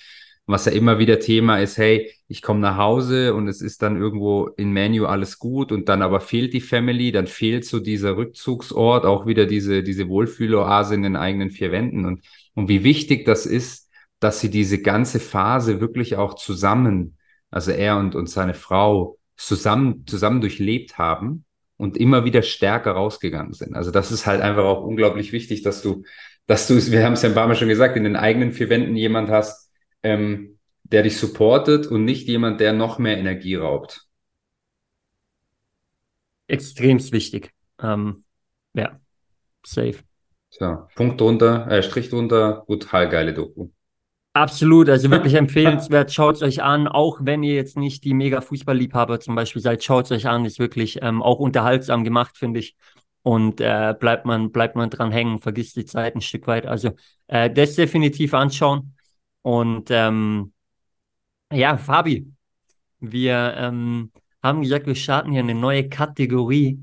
was 0.51 0.65
ja 0.65 0.73
immer 0.73 0.99
wieder 0.99 1.21
Thema 1.21 1.59
ist, 1.59 1.79
hey, 1.79 2.13
ich 2.29 2.43
komme 2.43 2.61
nach 2.61 2.77
Hause 2.77 3.35
und 3.35 3.49
es 3.49 3.61
ist 3.61 3.83
dann 3.83 3.97
irgendwo 3.97 4.47
in 4.57 4.71
Menu 4.73 5.07
alles 5.07 5.39
gut 5.39 5.73
und 5.73 5.89
dann 5.89 6.03
aber 6.03 6.21
fehlt 6.21 6.53
die 6.53 6.61
Family, 6.61 7.13
dann 7.13 7.27
fehlt 7.27 7.65
so 7.65 7.81
dieser 7.81 8.17
Rückzugsort, 8.17 9.05
auch 9.05 9.27
wieder 9.27 9.47
diese, 9.47 9.83
diese 9.83 10.09
Wohlfühloase 10.09 10.95
in 10.95 11.03
den 11.03 11.17
eigenen 11.17 11.51
vier 11.51 11.73
Wänden 11.73 12.05
und, 12.05 12.25
und 12.55 12.69
wie 12.69 12.85
wichtig 12.85 13.25
das 13.25 13.47
ist, 13.47 13.91
dass 14.21 14.41
sie 14.41 14.51
diese 14.51 14.81
ganze 14.81 15.19
Phase 15.19 15.81
wirklich 15.81 16.17
auch 16.17 16.35
zusammen, 16.35 17.17
also 17.51 17.71
er 17.73 17.97
und, 17.97 18.15
und 18.15 18.29
seine 18.29 18.55
Frau 18.55 19.19
zusammen, 19.37 20.07
zusammen 20.07 20.41
durchlebt 20.41 20.99
haben 20.99 21.45
und 21.79 21.97
immer 21.97 22.25
wieder 22.25 22.43
stärker 22.43 22.93
rausgegangen 22.93 23.55
sind. 23.55 23.75
Also 23.75 23.91
das 23.91 24.13
ist 24.13 24.27
halt 24.27 24.43
einfach 24.43 24.65
auch 24.65 24.85
unglaublich 24.85 25.33
wichtig, 25.33 25.63
dass 25.63 25.81
du, 25.81 26.05
dass 26.47 26.67
du, 26.67 26.75
wir 26.75 27.05
haben 27.05 27.15
es 27.15 27.23
ja 27.23 27.31
ein 27.31 27.35
paar 27.35 27.49
Mal 27.49 27.55
schon 27.57 27.69
gesagt, 27.69 27.97
in 27.97 28.05
den 28.05 28.17
eigenen 28.17 28.53
vier 28.53 28.69
Wänden 28.69 28.97
jemand 28.97 29.31
hast, 29.31 29.70
ähm, 30.03 30.59
der 30.83 31.03
dich 31.03 31.19
supportet 31.19 31.87
und 31.87 32.05
nicht 32.05 32.27
jemand, 32.27 32.61
der 32.61 32.73
noch 32.73 32.99
mehr 32.99 33.19
Energie 33.19 33.55
raubt. 33.55 34.07
Extremst 36.47 37.13
wichtig. 37.13 37.53
Ähm, 37.81 38.25
ja, 38.75 38.99
safe. 39.65 39.99
So, 40.51 40.89
Punkt 40.97 41.21
drunter, 41.21 41.71
äh, 41.71 41.83
Strich 41.83 42.11
drunter, 42.11 42.65
brutal 42.67 43.09
geile 43.09 43.33
Doku. 43.33 43.69
Absolut, 44.33 44.89
also 44.89 45.11
wirklich 45.11 45.35
empfehlenswert. 45.35 46.13
Schaut 46.13 46.37
es 46.37 46.43
euch 46.43 46.63
an, 46.63 46.89
auch 46.89 47.21
wenn 47.23 47.43
ihr 47.43 47.55
jetzt 47.55 47.77
nicht 47.77 48.05
die 48.05 48.15
mega 48.15 48.41
Fußballliebhaber 48.41 49.21
zum 49.21 49.37
Beispiel 49.37 49.63
seid, 49.63 49.85
schaut 49.85 50.07
es 50.07 50.13
euch 50.13 50.27
an, 50.27 50.45
ist 50.45 50.59
wirklich 50.59 50.99
ähm, 51.03 51.23
auch 51.23 51.39
unterhaltsam 51.39 52.03
gemacht, 52.05 52.37
finde 52.37 52.61
ich. 52.61 52.77
Und 53.23 53.61
äh, 53.61 53.95
bleibt 53.99 54.25
man 54.25 54.51
bleibt 54.51 54.77
man 54.77 54.89
dran 54.89 55.13
hängen, 55.13 55.41
vergisst 55.41 55.77
die 55.77 55.85
Zeit 55.85 56.15
ein 56.17 56.21
Stück 56.21 56.47
weit. 56.47 56.67
Also 56.67 56.93
äh, 57.27 57.51
das 57.51 57.75
definitiv 57.75 58.35
anschauen. 58.35 58.95
Und 59.43 59.91
ähm, 59.91 60.53
ja, 61.53 61.77
Fabi, 61.77 62.27
wir 63.01 63.55
ähm, 63.57 64.13
haben 64.43 64.63
gesagt, 64.63 64.87
wir 64.87 64.95
starten 64.95 65.33
hier 65.33 65.41
eine 65.41 65.55
neue 65.55 65.89
Kategorie 65.89 66.79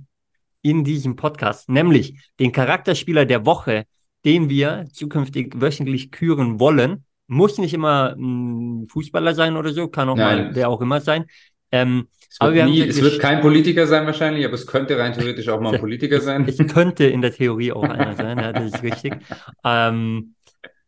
in 0.61 0.83
diesem 0.83 1.15
Podcast, 1.15 1.69
nämlich 1.69 2.15
den 2.39 2.51
Charakterspieler 2.51 3.25
der 3.25 3.45
Woche, 3.45 3.85
den 4.25 4.49
wir 4.49 4.85
zukünftig 4.91 5.53
wöchentlich 5.61 6.11
küren 6.11 6.59
wollen. 6.59 7.05
Muss 7.27 7.57
nicht 7.57 7.73
immer 7.73 8.15
ein 8.17 8.87
Fußballer 8.89 9.35
sein 9.35 9.57
oder 9.57 9.71
so, 9.71 9.87
kann 9.87 10.09
auch 10.09 10.15
Nein. 10.15 10.47
mal 10.47 10.55
wer 10.55 10.69
auch 10.69 10.81
immer 10.81 11.01
sein. 11.01 11.25
Ähm, 11.71 12.07
Es 12.29 12.39
aber 12.39 12.53
wird, 12.53 12.65
wir 12.65 12.71
nie, 12.71 12.81
es 12.81 12.97
wir 12.97 13.03
wird 13.03 13.19
kein 13.19 13.41
Politiker 13.41 13.87
sein 13.87 14.05
wahrscheinlich, 14.05 14.45
aber 14.45 14.55
es 14.55 14.65
könnte 14.65 14.97
rein 14.97 15.13
theoretisch 15.13 15.47
auch 15.49 15.59
mal 15.59 15.73
ein 15.73 15.79
Politiker 15.81 16.21
sein. 16.21 16.45
Es 16.47 16.57
könnte 16.73 17.05
in 17.05 17.21
der 17.21 17.33
Theorie 17.33 17.71
auch 17.71 17.83
einer 17.83 18.15
sein, 18.15 18.37
ja, 18.37 18.53
das 18.53 18.73
ist 18.73 18.83
richtig. 18.83 19.13
Ähm, 19.63 20.33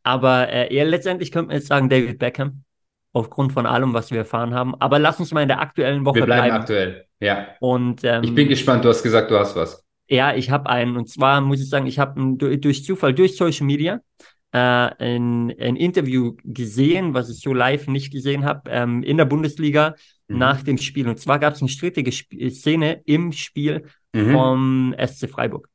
aber 0.03 0.49
äh, 0.49 0.73
ja, 0.75 0.83
letztendlich 0.83 1.31
könnte 1.31 1.47
man 1.47 1.57
jetzt 1.57 1.67
sagen 1.67 1.89
David 1.89 2.19
Beckham, 2.19 2.63
aufgrund 3.13 3.53
von 3.53 3.65
allem, 3.65 3.93
was 3.93 4.11
wir 4.11 4.19
erfahren 4.19 4.53
haben. 4.53 4.75
Aber 4.75 4.99
lass 4.99 5.19
uns 5.19 5.31
mal 5.33 5.41
in 5.41 5.47
der 5.47 5.59
aktuellen 5.61 6.05
Woche 6.05 6.17
Wir 6.19 6.25
bleiben 6.25 6.43
bleiben. 6.47 6.61
aktuell. 6.61 7.05
Ja. 7.19 7.47
Und 7.59 8.01
ähm, 8.03 8.23
Ich 8.23 8.33
bin 8.35 8.47
gespannt, 8.47 8.85
du 8.85 8.89
hast 8.89 9.03
gesagt, 9.03 9.31
du 9.31 9.37
hast 9.39 9.55
was. 9.55 9.83
ja, 10.09 10.33
ich 10.35 10.49
habe 10.51 10.69
einen. 10.69 10.95
Und 10.97 11.09
zwar 11.09 11.41
muss 11.41 11.59
ich 11.61 11.69
sagen, 11.69 11.85
ich 11.87 11.99
habe 11.99 12.19
durch, 12.37 12.61
durch 12.61 12.83
Zufall, 12.83 13.13
durch 13.13 13.35
Social 13.35 13.65
Media, 13.65 13.99
äh, 14.51 14.57
ein, 14.57 15.53
ein 15.59 15.75
Interview 15.75 16.35
gesehen, 16.43 17.13
was 17.13 17.29
ich 17.29 17.39
so 17.41 17.53
live 17.53 17.87
nicht 17.87 18.11
gesehen 18.11 18.45
habe, 18.45 18.69
ähm, 18.71 19.03
in 19.03 19.17
der 19.17 19.25
Bundesliga 19.25 19.95
Mhm. 20.31 20.37
nach 20.37 20.61
dem 20.61 20.77
Spiel. 20.77 21.07
Und 21.07 21.19
zwar 21.19 21.39
gab 21.39 21.53
es 21.55 21.61
eine 21.61 21.69
strittige 21.69 22.09
Sp 22.13 22.33
Szene 22.51 23.01
im 23.05 23.31
Spiel 23.31 23.85
Mhm. 24.13 24.31
vom 24.31 24.95
SC 24.97 25.27
Freiburg. 25.27 25.68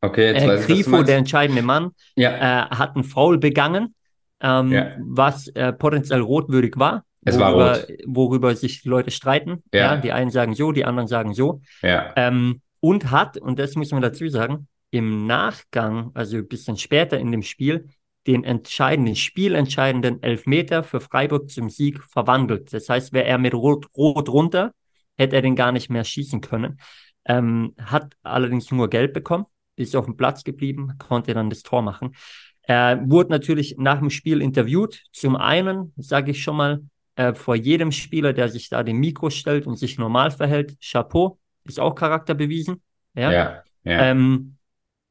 Okay, 0.00 0.32
jetzt 0.32 0.44
Äh, 0.44 0.48
weiß 0.48 0.60
ich, 0.68 0.68
was 0.68 0.84
Grifo, 0.86 1.02
der 1.02 1.16
entscheidende 1.18 1.62
Mann, 1.62 1.90
Ja, 2.16 2.30
äh, 2.66 2.68
hat 2.70 2.94
einen 2.94 3.04
Foul 3.04 3.38
begangen, 3.38 3.94
ähm, 4.40 4.72
Ja. 4.72 4.96
was 5.00 5.48
äh, 5.48 5.72
potenziell 5.72 6.20
rotwürdig 6.20 6.74
war. 6.76 7.04
Es 7.24 7.38
war 7.38 7.52
worüber, 7.52 7.76
rot. 7.80 7.88
worüber 8.06 8.56
sich 8.56 8.82
die 8.82 8.88
Leute 8.88 9.10
streiten. 9.10 9.62
Ja. 9.74 9.94
Ja. 9.94 9.96
die 9.96 10.12
einen 10.12 10.30
sagen 10.30 10.54
so, 10.54 10.72
die 10.72 10.84
anderen 10.84 11.08
sagen 11.08 11.34
so. 11.34 11.60
ja. 11.82 12.12
Ähm, 12.16 12.60
und 12.80 13.10
hat, 13.10 13.36
und 13.38 13.58
das 13.58 13.74
muss 13.74 13.90
man 13.90 14.02
dazu 14.02 14.28
sagen, 14.28 14.68
im 14.92 15.26
Nachgang, 15.26 16.12
also 16.14 16.36
ein 16.36 16.46
bisschen 16.46 16.76
später 16.76 17.18
in 17.18 17.32
dem 17.32 17.42
Spiel, 17.42 17.88
den 18.28 18.44
entscheidenden, 18.44 19.16
spielentscheidenden 19.16 20.22
Elfmeter 20.22 20.84
für 20.84 21.00
Freiburg 21.00 21.50
zum 21.50 21.70
Sieg 21.70 22.02
verwandelt. 22.04 22.72
Das 22.72 22.88
heißt, 22.88 23.12
wäre 23.12 23.24
er 23.26 23.38
mit 23.38 23.52
Rot, 23.52 23.86
Rot 23.96 24.28
runter, 24.28 24.72
hätte 25.16 25.34
er 25.34 25.42
den 25.42 25.56
gar 25.56 25.72
nicht 25.72 25.90
mehr 25.90 26.04
schießen 26.04 26.40
können. 26.40 26.78
Ähm, 27.24 27.74
hat 27.82 28.14
allerdings 28.22 28.70
nur 28.70 28.88
Gelb 28.88 29.12
bekommen, 29.12 29.46
ist 29.78 29.96
auf 29.96 30.04
dem 30.04 30.16
Platz 30.16 30.44
geblieben, 30.44 30.94
konnte 30.98 31.34
dann 31.34 31.50
das 31.50 31.62
Tor 31.62 31.82
machen. 31.82 32.14
Er 32.62 33.00
wurde 33.08 33.30
natürlich 33.30 33.76
nach 33.78 33.98
dem 33.98 34.10
Spiel 34.10 34.42
interviewt. 34.42 35.02
Zum 35.12 35.36
einen, 35.36 35.92
sage 35.96 36.32
ich 36.32 36.42
schon 36.42 36.56
mal, 36.56 36.82
äh, 37.16 37.34
vor 37.34 37.56
jedem 37.56 37.92
Spieler, 37.92 38.32
der 38.32 38.48
sich 38.48 38.68
da 38.68 38.82
dem 38.82 38.98
Mikro 38.98 39.30
stellt 39.30 39.66
und 39.66 39.76
sich 39.76 39.98
normal 39.98 40.30
verhält, 40.30 40.76
Chapeau, 40.80 41.38
ist 41.64 41.80
auch 41.80 41.94
Charakter 41.94 42.34
bewiesen. 42.34 42.82
Ja. 43.14 43.32
Ja, 43.32 43.62
ja. 43.84 44.02
Ähm, 44.10 44.56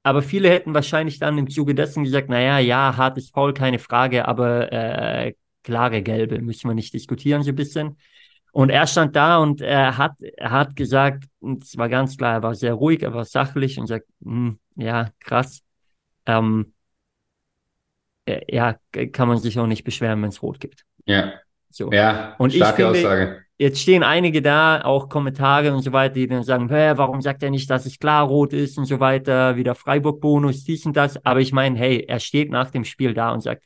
aber 0.04 0.22
viele 0.22 0.50
hätten 0.50 0.74
wahrscheinlich 0.74 1.20
dann 1.20 1.38
im 1.38 1.50
Zuge 1.50 1.76
dessen 1.76 2.06
gesagt, 2.06 2.30
naja, 2.30 2.60
ja, 2.60 2.96
hartes 2.96 3.30
Foul, 3.30 3.54
keine 3.54 3.78
Frage, 3.80 4.26
aber 4.26 4.72
äh, 4.72 5.34
klare 5.64 6.02
Gelbe, 6.02 6.42
müssen 6.42 6.70
wir 6.70 6.76
nicht 6.76 6.94
diskutieren 6.94 7.44
so 7.44 7.50
ein 7.50 7.56
bisschen. 7.56 7.98
Und 8.58 8.72
er 8.72 8.88
stand 8.88 9.16
da 9.16 9.38
und 9.38 9.62
er 9.62 10.00
hat, 10.00 10.14
er 10.20 10.50
hat 10.50 10.76
gesagt, 10.76 11.26
und 11.40 11.64
es 11.64 11.78
war 11.78 11.90
ganz 11.90 12.18
klar, 12.18 12.34
er 12.34 12.42
war 12.42 12.56
sehr 12.56 12.74
ruhig, 12.74 13.04
er 13.04 13.14
war 13.14 13.24
sachlich 13.24 13.78
und 13.80 13.86
sagt, 13.86 14.08
hm, 14.24 14.58
ja, 14.76 15.10
krass. 15.20 15.62
Ähm, 16.26 16.74
äh, 18.26 18.42
ja, 18.50 18.76
kann 19.12 19.28
man 19.28 19.38
sich 19.38 19.60
auch 19.60 19.68
nicht 19.68 19.84
beschweren, 19.84 20.24
wenn 20.24 20.30
es 20.30 20.42
rot 20.42 20.60
gibt. 20.60 20.86
ja, 21.06 21.34
So. 21.70 21.92
ja. 21.92 22.34
Und 22.40 22.50
ich 22.50 22.58
Starke 22.58 22.78
finde- 22.84 23.00
Aussage. 23.00 23.42
Jetzt 23.60 23.80
stehen 23.80 24.02
einige 24.02 24.42
da, 24.42 24.82
auch 24.84 25.08
Kommentare 25.08 25.72
und 25.72 25.84
so 25.84 25.92
weiter, 25.92 26.16
die 26.16 26.26
dann 26.26 26.42
sagen, 26.42 26.68
Hä, 26.70 26.94
warum 26.96 27.22
sagt 27.22 27.44
er 27.44 27.52
nicht, 27.52 27.70
dass 27.70 27.86
es 27.86 28.00
klar 28.00 28.26
rot 28.26 28.54
ist 28.54 28.80
und 28.80 28.86
so 28.86 29.00
weiter, 29.00 29.56
wieder 29.56 29.76
Freiburg-Bonus, 29.76 30.64
dies 30.64 30.84
und 30.88 30.98
das. 30.98 31.24
Aber 31.24 31.42
ich 31.42 31.54
meine, 31.54 31.78
hey, 31.78 32.06
er 32.08 32.20
steht 32.20 32.50
nach 32.50 32.72
dem 32.72 32.86
Spiel 32.86 33.14
da 33.14 33.32
und 33.34 33.42
sagt, 33.42 33.64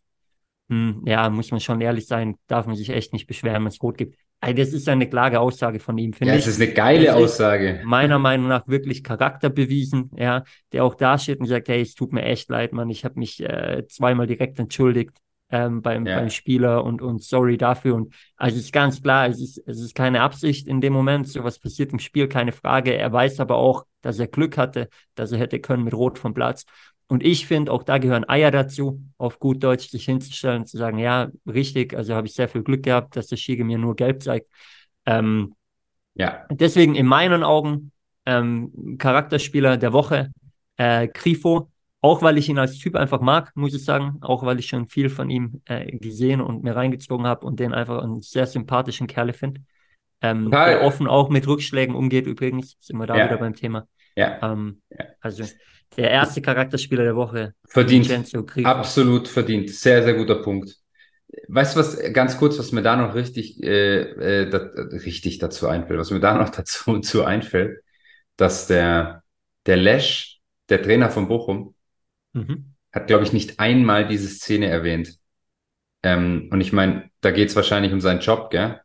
hm, 0.70 1.04
ja, 1.06 1.30
muss 1.30 1.52
man 1.52 1.62
schon 1.62 1.80
ehrlich 1.80 2.08
sein, 2.08 2.36
darf 2.48 2.68
man 2.68 2.76
sich 2.76 2.90
echt 2.90 3.14
nicht 3.14 3.26
beschweren, 3.28 3.64
wenn 3.64 3.68
es 3.70 3.82
rot 3.82 3.98
gibt. 3.98 4.18
Das 4.42 4.74
ist 4.74 4.90
eine 4.90 5.08
klare 5.08 5.40
Aussage 5.40 5.80
von 5.80 5.98
ihm, 6.00 6.14
finde 6.14 6.34
Ja, 6.34 6.40
ich. 6.40 6.48
es 6.48 6.58
ist 6.58 6.62
eine 6.62 6.74
geile 6.74 7.06
Das 7.06 7.16
ist- 7.16 7.22
Aussage. 7.24 7.82
Meiner 7.84 8.18
Meinung 8.18 8.48
nach 8.48 8.68
wirklich 8.68 9.04
Charakter 9.04 9.50
bewiesen, 9.52 10.10
ja, 10.18 10.44
der 10.72 10.84
auch 10.84 10.96
da 10.96 11.20
steht 11.20 11.40
und 11.40 11.46
sagt, 11.46 11.68
hey, 11.68 11.82
es 11.82 11.94
tut 11.94 12.12
mir 12.12 12.24
echt 12.24 12.50
leid, 12.50 12.74
Mann, 12.74 12.90
ich 12.90 13.06
habe 13.06 13.20
mich 13.20 13.40
äh, 13.44 13.86
zweimal 13.88 14.26
direkt 14.26 14.58
entschuldigt 14.58 15.12
ähm, 15.52 15.84
beim, 15.84 16.08
Ja. 16.08 16.18
beim 16.18 16.30
Spieler 16.32 16.84
und, 16.84 17.04
und 17.04 17.22
sorry 17.22 17.58
dafür. 17.58 17.94
Und 17.94 18.16
also 18.36 18.58
es 18.58 18.64
ist 18.66 18.74
ganz 18.74 19.04
klar, 19.04 19.28
es 19.28 19.40
ist, 19.40 19.62
es 19.68 19.80
ist 19.80 19.94
keine 19.94 20.22
Absicht 20.22 20.68
in 20.68 20.82
dem 20.82 20.94
Moment, 20.94 21.28
sowas 21.28 21.60
passiert 21.60 21.92
im 21.94 22.00
Spiel, 22.00 22.28
keine 22.28 22.52
Frage. 22.52 22.96
Er 22.96 23.12
weiß 23.14 23.40
aber 23.42 23.58
auch, 23.58 23.86
dass 24.02 24.18
er 24.18 24.28
Glück 24.28 24.58
hatte, 24.58 24.90
dass 25.14 25.32
er 25.34 25.38
hätte 25.38 25.60
können 25.60 25.84
mit 25.84 25.94
Rot 25.94 26.18
vom 26.18 26.34
Platz. 26.34 26.66
Und 27.12 27.24
ich 27.24 27.46
finde, 27.46 27.74
auch 27.74 27.84
da 27.84 27.98
gehören 27.98 28.24
Eier 28.30 28.52
dazu, 28.52 29.02
auf 29.18 29.38
gut 29.38 29.62
Deutsch 29.62 29.90
sich 29.90 30.06
hinzustellen 30.06 30.62
und 30.62 30.68
zu 30.68 30.78
sagen, 30.78 30.98
ja, 30.98 31.30
richtig, 31.46 31.94
also 31.94 32.16
habe 32.16 32.26
ich 32.28 32.34
sehr 32.34 32.48
viel 32.48 32.64
Glück 32.64 32.84
gehabt, 32.84 33.18
dass 33.18 33.28
der 33.28 33.36
Schiege 33.36 33.66
mir 33.66 33.78
nur 33.78 33.98
gelb 33.98 34.24
zeigt. 34.24 34.48
Ähm, 35.06 35.56
Ja, 36.16 36.46
Deswegen 36.50 36.96
in 36.96 37.06
meinen 37.06 37.44
Augen 37.44 37.92
ähm, 38.26 38.96
Charakterspieler 38.98 39.76
der 39.76 39.92
Woche, 39.92 40.32
äh, 40.78 41.10
Grifo, 41.10 41.70
auch 42.00 42.22
weil 42.22 42.38
ich 42.38 42.48
ihn 42.48 42.58
als 42.58 42.78
Typ 42.78 42.96
einfach 42.96 43.20
mag, 43.20 43.52
muss 43.56 43.74
ich 43.74 43.84
sagen, 43.84 44.18
auch 44.22 44.44
weil 44.46 44.60
ich 44.60 44.68
schon 44.68 44.88
viel 44.88 45.10
von 45.10 45.30
ihm 45.30 45.62
äh, 45.66 45.92
gesehen 45.98 46.40
und 46.40 46.64
mir 46.64 46.78
reingezogen 46.78 47.28
habe 47.28 47.46
und 47.46 47.60
den 47.60 47.74
einfach 47.74 48.02
einen 48.02 48.22
sehr 48.22 48.48
sympathischen 48.48 49.08
Kerl 49.08 49.34
finde. 49.34 49.60
Ähm, 50.22 50.52
der 50.52 50.82
offen 50.82 51.08
auch 51.08 51.30
mit 51.30 51.46
Rückschlägen 51.46 51.94
umgeht 51.94 52.26
übrigens, 52.26 52.78
sind 52.80 52.98
wir 52.98 53.06
da 53.06 53.18
Ja. 53.18 53.26
wieder 53.26 53.38
beim 53.38 53.54
Thema. 53.54 53.86
Ja. 54.22 54.54
Ähm, 54.54 54.82
Ja. 54.90 55.06
Also 55.22 55.44
der 55.98 56.10
erste 56.10 56.42
Charakterspieler 56.42 57.04
der 57.04 57.16
Woche, 57.16 57.54
Verdient. 57.68 58.08
Absolut 58.64 59.28
verdient. 59.28 59.70
Sehr, 59.70 60.04
sehr 60.04 60.14
guter 60.14 60.36
Punkt. 60.42 60.78
Weißt 61.48 61.76
du 61.76 61.80
was, 61.80 61.98
ganz 62.14 62.38
kurz, 62.38 62.60
was 62.60 62.72
mir 62.72 62.82
da 62.82 62.96
noch 62.96 63.16
richtig, 63.16 63.62
äh, 63.64 64.02
äh, 64.44 64.50
da, 64.50 64.58
richtig 65.06 65.38
dazu 65.40 65.68
einfällt, 65.68 66.00
was 66.00 66.12
mir 66.12 66.20
da 66.20 66.36
noch 66.38 66.50
dazu, 66.58 66.96
dazu 66.96 67.24
einfällt, 67.24 67.80
dass 68.38 68.68
der, 68.68 69.24
der 69.66 69.78
Lesch, 69.78 70.40
der 70.70 70.82
Trainer 70.82 71.10
von 71.10 71.28
Bochum, 71.28 71.76
Mhm. 72.34 72.74
hat, 72.92 73.08
glaube 73.08 73.24
ich, 73.24 73.34
nicht 73.34 73.60
einmal 73.60 74.08
diese 74.08 74.28
Szene 74.28 74.68
erwähnt. 74.68 75.18
Ähm, 76.04 76.50
und 76.52 76.62
ich 76.62 76.74
meine, 76.74 77.10
da 77.22 77.32
geht's 77.32 77.56
wahrscheinlich 77.56 77.94
um 77.94 78.02
seinen 78.02 78.22
Job, 78.22 78.50
gell? 78.52 78.82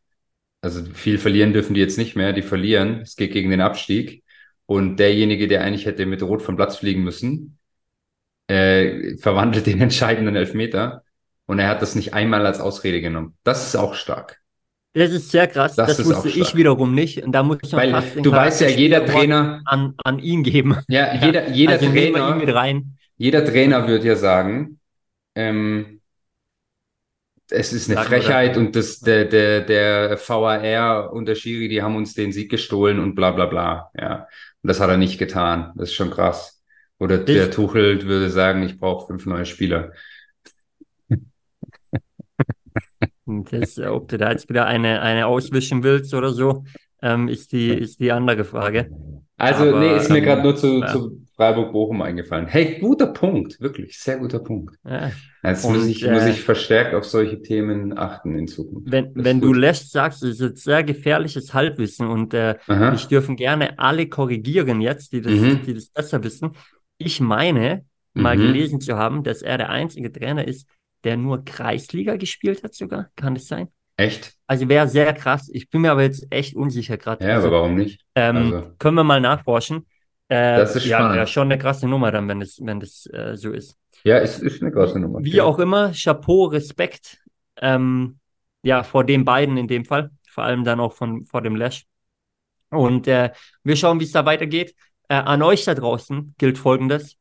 Also 0.63 0.85
viel 0.95 1.19
verlieren 1.19 1.55
dürfen 1.55 1.75
die 1.75 1.81
jetzt 1.81 1.99
nicht 1.99 2.17
mehr, 2.17 2.35
die 2.35 2.43
verlieren. 2.43 3.03
Es 3.03 3.17
geht 3.17 3.33
gegen 3.33 3.51
den 3.51 3.63
Abstieg. 3.63 4.25
Und 4.67 4.97
derjenige, 4.97 5.47
der 5.49 5.63
eigentlich 5.63 5.87
hätte 5.87 6.07
mit 6.07 6.23
Rot 6.23 6.43
vom 6.43 6.57
Platz 6.57 6.77
fliegen 6.77 7.05
müssen, 7.05 7.59
äh, 8.49 9.17
verwandelt 9.17 9.67
den 9.67 9.81
entscheidenden 9.81 10.37
Elfmeter. 10.37 11.03
Und 11.47 11.61
er 11.61 11.69
hat 11.69 11.81
das 11.83 11.95
nicht 11.95 12.13
einmal 12.13 12.45
als 12.45 12.61
Ausrede 12.61 13.01
genommen. 13.01 13.37
Das 13.45 13.67
ist 13.69 13.77
auch 13.77 13.95
stark. 13.95 14.41
Das 14.95 15.11
ist 15.13 15.31
sehr 15.31 15.47
krass, 15.47 15.77
Das 15.77 15.99
das, 15.99 16.07
wusste 16.07 16.31
ich 16.31 16.55
wiederum 16.57 16.95
nicht. 16.95 17.23
Und 17.23 17.33
da 17.33 17.43
muss 17.43 17.59
man 17.71 17.83
Weil 17.83 17.91
fast 17.91 18.17
du 18.17 18.33
weißt 18.33 18.63
ja, 18.63 18.69
jeder 18.69 19.05
Trainer, 19.05 19.61
an, 19.67 19.95
an 20.03 20.19
ihn 20.19 20.43
geben. 20.43 20.79
ja, 20.89 21.15
jeder, 21.15 21.49
jeder 21.53 21.73
also 21.75 21.87
ihn 21.87 21.93
mit 21.93 22.15
Trainer, 22.15 22.55
rein. 22.55 22.97
jeder 23.19 23.45
Trainer 23.45 23.87
wird 23.87 24.05
ja 24.05 24.17
sagen, 24.17 24.81
ähm, 25.35 25.96
es 27.51 27.73
ist 27.73 27.89
eine 27.89 27.97
Sagen 27.97 28.09
Frechheit 28.09 28.57
und 28.57 28.75
das, 28.75 29.01
der, 29.01 29.25
der, 29.25 29.61
der 29.61 30.19
VAR 30.19 31.13
und 31.13 31.27
der 31.27 31.35
Schiri, 31.35 31.69
die 31.69 31.83
haben 31.83 31.97
uns 31.97 32.15
den 32.15 32.33
Sieg 32.33 32.51
gestohlen 32.51 32.99
und 32.99 33.15
bla 33.15 33.31
bla 33.31 33.47
bla. 33.47 33.91
Ja. 33.99 34.27
Und 34.63 34.69
das 34.69 34.81
hat 34.81 34.91
er 34.91 34.97
nicht 34.97 35.19
getan. 35.19 35.73
Das 35.77 35.91
ist 35.91 35.95
schon 35.95 36.11
krass. 36.11 36.63
Oder 36.99 37.19
der 37.19 37.51
Tuchel 37.51 38.03
würde 38.03 38.31
sagen, 38.31 38.63
ich 38.63 38.79
brauche 38.79 39.07
fünf 39.07 39.27
neue 39.27 39.45
Spieler. 39.45 39.93
Das, 43.27 43.79
ob 43.81 44.09
du 44.09 44.19
da 44.19 44.31
jetzt 44.31 44.49
wieder 44.49 44.67
eine, 44.67 45.03
eine 45.03 45.27
auswischen 45.27 45.83
willst 45.83 46.15
oder 46.15 46.31
so, 46.31 46.65
ähm, 47.03 47.29
ist 47.29 47.53
die, 47.53 47.71
ist 47.71 47.99
die 48.01 48.13
andere 48.13 48.45
Frage. 48.45 48.89
Also, 49.37 49.65
Aber, 49.69 49.81
nee, 49.81 49.97
ist 49.97 50.11
mir 50.11 50.19
ähm, 50.19 50.25
gerade 50.25 50.43
nur 50.43 50.57
zu, 50.57 50.81
ja. 50.81 50.87
zu 50.87 51.26
Freiburg-Bochum 51.37 52.01
eingefallen. 52.03 52.47
Hey, 52.47 52.79
guter 52.81 53.09
Punkt, 53.09 53.61
wirklich, 53.61 53.99
sehr 53.99 54.19
guter 54.19 54.39
Punkt. 54.39 54.77
Ja. 54.89 55.11
Jetzt 55.43 55.65
Und, 55.65 55.77
muss 55.77 55.87
ich, 55.87 56.03
äh, 56.03 56.13
muss 56.13 56.25
ich 56.27 56.41
verstärkt 56.43 56.95
auf 56.95 57.05
solche 57.05 57.43
Themen 57.43 57.97
achten 57.97 58.35
in 58.37 58.49
Zukunft. 58.49 58.91
Wenn, 58.91 59.13
Das 59.15 59.25
wenn 59.25 59.41
du 59.41 59.53
lässt, 59.53 59.93
sagst, 59.93 60.23
es 60.23 60.31
ist 60.37 60.41
jetzt 60.41 60.65
sehr 60.65 60.83
gefährliches 60.83 61.53
Halbwissen 61.55 62.07
und 62.09 62.33
äh, 62.35 62.57
mich 62.67 63.07
dürfen 63.07 63.37
gerne 63.37 63.79
alle 63.79 64.09
korrigieren 64.09 64.81
jetzt, 64.81 65.13
die 65.13 65.21
das, 65.21 65.33
Mhm. 65.33 65.61
die 65.67 65.75
das 65.75 65.89
besser 65.89 66.23
wissen. 66.25 66.53
Ich 66.99 67.21
meine, 67.21 67.85
mal 68.15 68.37
Mhm. 68.37 68.41
gelesen 68.41 68.81
zu 68.81 68.97
haben, 68.97 69.23
dass 69.23 69.43
er 69.43 69.59
der 69.59 69.69
einzige 69.69 70.11
Trainer 70.11 70.49
ist, 70.49 70.67
der 71.05 71.19
nur 71.19 71.45
Kreisliga 71.45 72.17
gespielt 72.17 72.65
hat 72.65 72.75
sogar. 72.75 73.11
Kann 73.15 73.35
das 73.35 73.47
sein? 73.47 73.69
Echt? 73.99 74.35
Also 74.47 74.69
wäre 74.69 74.89
sehr 74.89 75.13
krass. 75.13 75.49
Ich 75.53 75.69
bin 75.71 75.83
mir 75.83 75.93
aber 75.93 76.03
jetzt 76.03 76.27
echt 76.31 76.57
unsicher 76.57 76.97
gerade. 76.97 77.25
Ja, 77.27 77.35
also, 77.35 77.49
aber 77.49 77.59
warum 77.61 77.77
nicht? 77.77 78.01
ähm, 78.15 78.37
also- 78.37 78.71
können 78.79 78.97
wir 78.97 79.05
mal 79.05 79.21
nachforschen. 79.21 79.87
Äh, 80.29 80.57
Das 80.59 80.77
ist 80.77 80.87
ja, 80.87 80.99
spannend. 80.99 81.17
wäre 81.17 81.27
schon 81.27 81.45
eine 81.51 81.59
krasse 81.59 81.89
Nummer 81.89 82.11
dann, 82.11 82.29
wenn 82.29 82.41
das, 82.41 82.59
wenn 82.63 82.81
das 82.81 83.07
äh, 83.13 83.37
so 83.37 83.53
ist. 83.53 83.77
Ja, 84.05 84.19
es 84.19 84.39
ist 84.39 84.63
eine 84.63 84.71
große 84.71 84.99
Nummer. 84.99 85.21
Wie 85.23 85.41
auch 85.41 85.59
immer, 85.59 85.93
Chapeau, 85.93 86.45
Respekt, 86.47 87.19
ähm, 87.61 88.19
ja, 88.63 88.83
vor 88.83 89.05
den 89.05 89.25
beiden 89.25 89.57
in 89.57 89.69
dem 89.69 89.85
Fall, 89.85 90.11
vor 90.29 90.45
allem 90.45 90.65
dann 90.65 90.81
auch 90.81 90.93
von 90.93 91.25
vor 91.25 91.43
dem 91.43 91.57
Lash. 91.57 91.87
Und 92.71 93.07
äh, 93.09 93.31
wir 93.63 93.77
schauen, 93.77 94.01
wie 94.01 94.05
es 94.05 94.13
da 94.13 94.25
weitergeht. 94.27 94.75
Äh, 95.09 95.15
an 95.15 95.43
euch 95.43 95.65
da 95.65 95.75
draußen 95.75 96.35
gilt 96.37 96.59
Folgendes. 96.59 97.17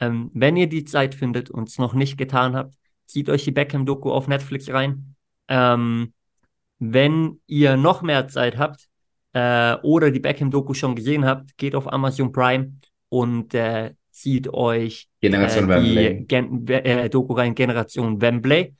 Ähm, 0.00 0.30
wenn 0.34 0.56
ihr 0.56 0.68
die 0.68 0.84
Zeit 0.84 1.14
findet 1.14 1.50
und 1.50 1.68
es 1.68 1.78
noch 1.78 1.94
nicht 1.94 2.16
getan 2.18 2.56
habt, 2.56 2.74
zieht 3.06 3.28
euch 3.28 3.44
die 3.44 3.50
Beckham-Doku 3.52 4.10
auf 4.10 4.26
Netflix 4.28 4.70
rein. 4.70 5.14
Ähm, 5.48 6.12
wenn 6.78 7.40
ihr 7.46 7.76
noch 7.76 8.02
mehr 8.02 8.28
Zeit 8.28 8.58
habt 8.58 8.88
äh, 9.36 9.76
oder 9.82 10.10
die 10.10 10.20
Beckham-Doku 10.20 10.72
schon 10.72 10.96
gesehen 10.96 11.26
habt, 11.26 11.58
geht 11.58 11.74
auf 11.74 11.92
Amazon 11.92 12.32
Prime 12.32 12.72
und 13.10 13.52
äh, 13.52 13.92
zieht 14.10 14.48
euch 14.48 15.10
Generation 15.20 15.70
äh, 15.70 15.82
die. 15.82 16.26
Gen 16.26 16.66
äh, 16.68 17.10
Doku 17.10 17.34
rein, 17.34 17.54
Generation 17.54 18.18
Wembley. 18.18 18.74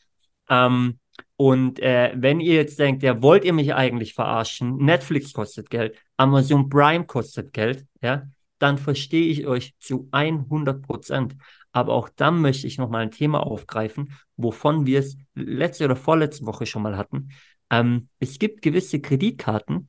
Ähm, 0.48 0.98
und 1.36 1.78
äh, 1.80 2.14
wenn 2.16 2.40
ihr 2.40 2.54
jetzt 2.54 2.78
denkt, 2.78 3.02
ja, 3.02 3.20
wollt 3.20 3.44
ihr 3.44 3.52
mich 3.52 3.74
eigentlich 3.74 4.14
verarschen? 4.14 4.78
Netflix 4.78 5.34
kostet 5.34 5.68
Geld, 5.68 5.94
Amazon 6.16 6.70
Prime 6.70 7.04
kostet 7.04 7.52
Geld, 7.52 7.84
ja, 8.00 8.22
dann 8.58 8.78
verstehe 8.78 9.26
ich 9.26 9.46
euch 9.46 9.74
zu 9.78 10.08
100 10.12 10.80
Prozent. 10.80 11.36
Aber 11.72 11.92
auch 11.92 12.08
dann 12.08 12.40
möchte 12.40 12.66
ich 12.66 12.78
nochmal 12.78 13.02
ein 13.02 13.10
Thema 13.10 13.46
aufgreifen, 13.46 14.14
wovon 14.38 14.86
wir 14.86 15.00
es 15.00 15.18
letzte 15.34 15.84
oder 15.84 15.96
vorletzte 15.96 16.46
Woche 16.46 16.64
schon 16.64 16.80
mal 16.80 16.96
hatten. 16.96 17.28
Ähm, 17.68 18.08
es 18.20 18.38
gibt 18.38 18.62
gewisse 18.62 19.00
Kreditkarten, 19.00 19.88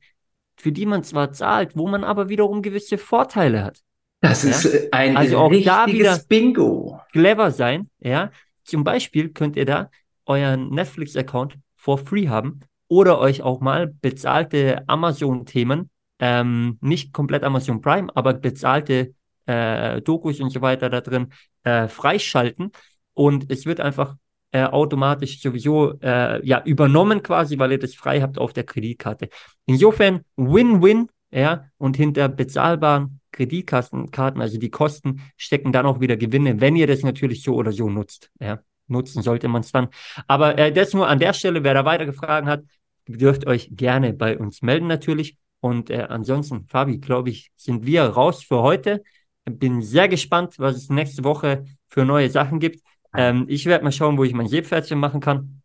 für 0.58 0.72
die 0.72 0.86
man 0.86 1.04
zwar 1.04 1.32
zahlt, 1.32 1.76
wo 1.76 1.86
man 1.88 2.04
aber 2.04 2.28
wiederum 2.28 2.62
gewisse 2.62 2.98
Vorteile 2.98 3.64
hat. 3.64 3.80
Das 4.20 4.42
Ja? 4.42 4.50
ist 4.50 4.64
äh, 4.66 4.88
ein 4.90 5.16
Also 5.16 5.38
auch 5.38 5.52
da 5.64 5.86
wieder- 5.86 6.18
Bingo. 6.28 7.00
Clever 7.12 7.50
sein, 7.52 7.88
ja. 8.00 8.30
Zum 8.64 8.82
Beispiel 8.84 9.30
könnt 9.30 9.56
ihr 9.56 9.64
da 9.64 9.90
euren 10.26 10.70
Netflix-Account 10.70 11.56
for 11.76 11.96
free 11.98 12.28
haben 12.28 12.60
oder 12.88 13.18
euch 13.20 13.42
auch 13.42 13.60
mal 13.60 13.86
bezahlte 13.86 14.82
Amazon-Themen, 14.88 15.90
ähm, 16.18 16.78
nicht 16.80 17.12
komplett 17.12 17.44
Amazon 17.44 17.80
Prime, 17.80 18.10
aber 18.14 18.34
bezahlte 18.34 19.14
äh, 19.46 20.02
Dokus 20.02 20.40
und 20.40 20.50
so 20.50 20.60
weiter 20.60 20.90
da 20.90 21.00
drin 21.00 21.28
äh, 21.62 21.86
freischalten 21.88 22.72
und 23.14 23.50
es 23.50 23.64
wird 23.66 23.80
einfach 23.80 24.16
äh, 24.52 24.64
automatisch 24.64 25.40
sowieso 25.40 25.98
äh, 26.00 26.44
ja 26.46 26.62
übernommen 26.64 27.22
quasi, 27.22 27.58
weil 27.58 27.72
ihr 27.72 27.78
das 27.78 27.94
frei 27.94 28.20
habt 28.20 28.38
auf 28.38 28.52
der 28.52 28.64
Kreditkarte. 28.64 29.28
Insofern 29.66 30.22
Win-Win, 30.36 31.08
ja, 31.30 31.66
und 31.76 31.96
hinter 31.96 32.28
bezahlbaren 32.28 33.20
Kreditkarten, 33.32 34.10
Karten, 34.10 34.40
also 34.40 34.58
die 34.58 34.70
Kosten, 34.70 35.20
stecken 35.36 35.72
dann 35.72 35.86
auch 35.86 36.00
wieder 36.00 36.16
Gewinne, 36.16 36.60
wenn 36.60 36.76
ihr 36.76 36.86
das 36.86 37.02
natürlich 37.02 37.42
so 37.42 37.54
oder 37.54 37.72
so 37.72 37.90
nutzt. 37.90 38.30
Ja, 38.40 38.60
nutzen 38.86 39.22
sollte 39.22 39.48
man 39.48 39.60
es 39.60 39.72
dann. 39.72 39.88
Aber 40.26 40.58
äh, 40.58 40.72
das 40.72 40.94
nur 40.94 41.08
an 41.08 41.18
der 41.18 41.34
Stelle, 41.34 41.62
wer 41.62 41.74
da 41.74 41.84
weiter 41.84 42.06
gefragt 42.06 42.46
hat, 42.46 42.62
dürft 43.06 43.46
euch 43.46 43.68
gerne 43.72 44.12
bei 44.12 44.38
uns 44.38 44.62
melden 44.62 44.86
natürlich. 44.86 45.36
Und 45.60 45.90
äh, 45.90 46.06
ansonsten, 46.08 46.66
Fabi, 46.68 46.98
glaube 46.98 47.30
ich, 47.30 47.50
sind 47.56 47.84
wir 47.86 48.04
raus 48.04 48.42
für 48.42 48.62
heute. 48.62 49.02
Bin 49.44 49.82
sehr 49.82 50.08
gespannt, 50.08 50.54
was 50.58 50.76
es 50.76 50.88
nächste 50.88 51.24
Woche 51.24 51.64
für 51.88 52.04
neue 52.04 52.30
Sachen 52.30 52.60
gibt. 52.60 52.82
Ähm, 53.16 53.46
ich 53.48 53.66
werde 53.66 53.84
mal 53.84 53.92
schauen, 53.92 54.18
wo 54.18 54.24
ich 54.24 54.32
mein 54.34 54.48
Seepferdchen 54.48 54.98
machen 54.98 55.20
kann. 55.20 55.62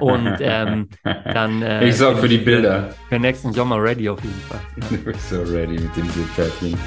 Und 0.00 0.36
ähm, 0.40 0.88
dann 1.02 1.62
äh, 1.62 1.88
ich 1.88 1.96
sorge 1.96 2.20
für 2.20 2.28
die 2.28 2.38
Bilder. 2.38 2.94
für 3.08 3.18
nächsten 3.18 3.52
Sommer 3.52 3.82
ready 3.82 4.08
auf 4.08 4.22
jeden 4.22 4.40
Fall. 4.42 4.60
Du 4.90 4.96
bist 4.98 5.28
so 5.28 5.42
ready 5.42 5.74
mit 5.74 5.96
dem 5.96 6.08
Seepferdchen. 6.10 6.78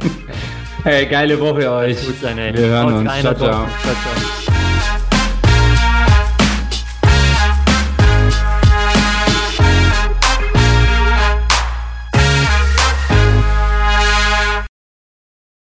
hey, 0.84 1.06
geile 1.06 1.38
Woche 1.38 1.70
euch. 1.70 2.06
Gut, 2.06 2.16
seine 2.22 2.54
Wir 2.54 2.66
hören 2.68 2.86
Haut 2.86 3.00
uns. 3.00 3.10
rein, 3.10 3.20
Ciao, 3.22 3.34
ciao. 3.34 3.66
ciao, 3.82 3.94
ciao. 3.94 4.49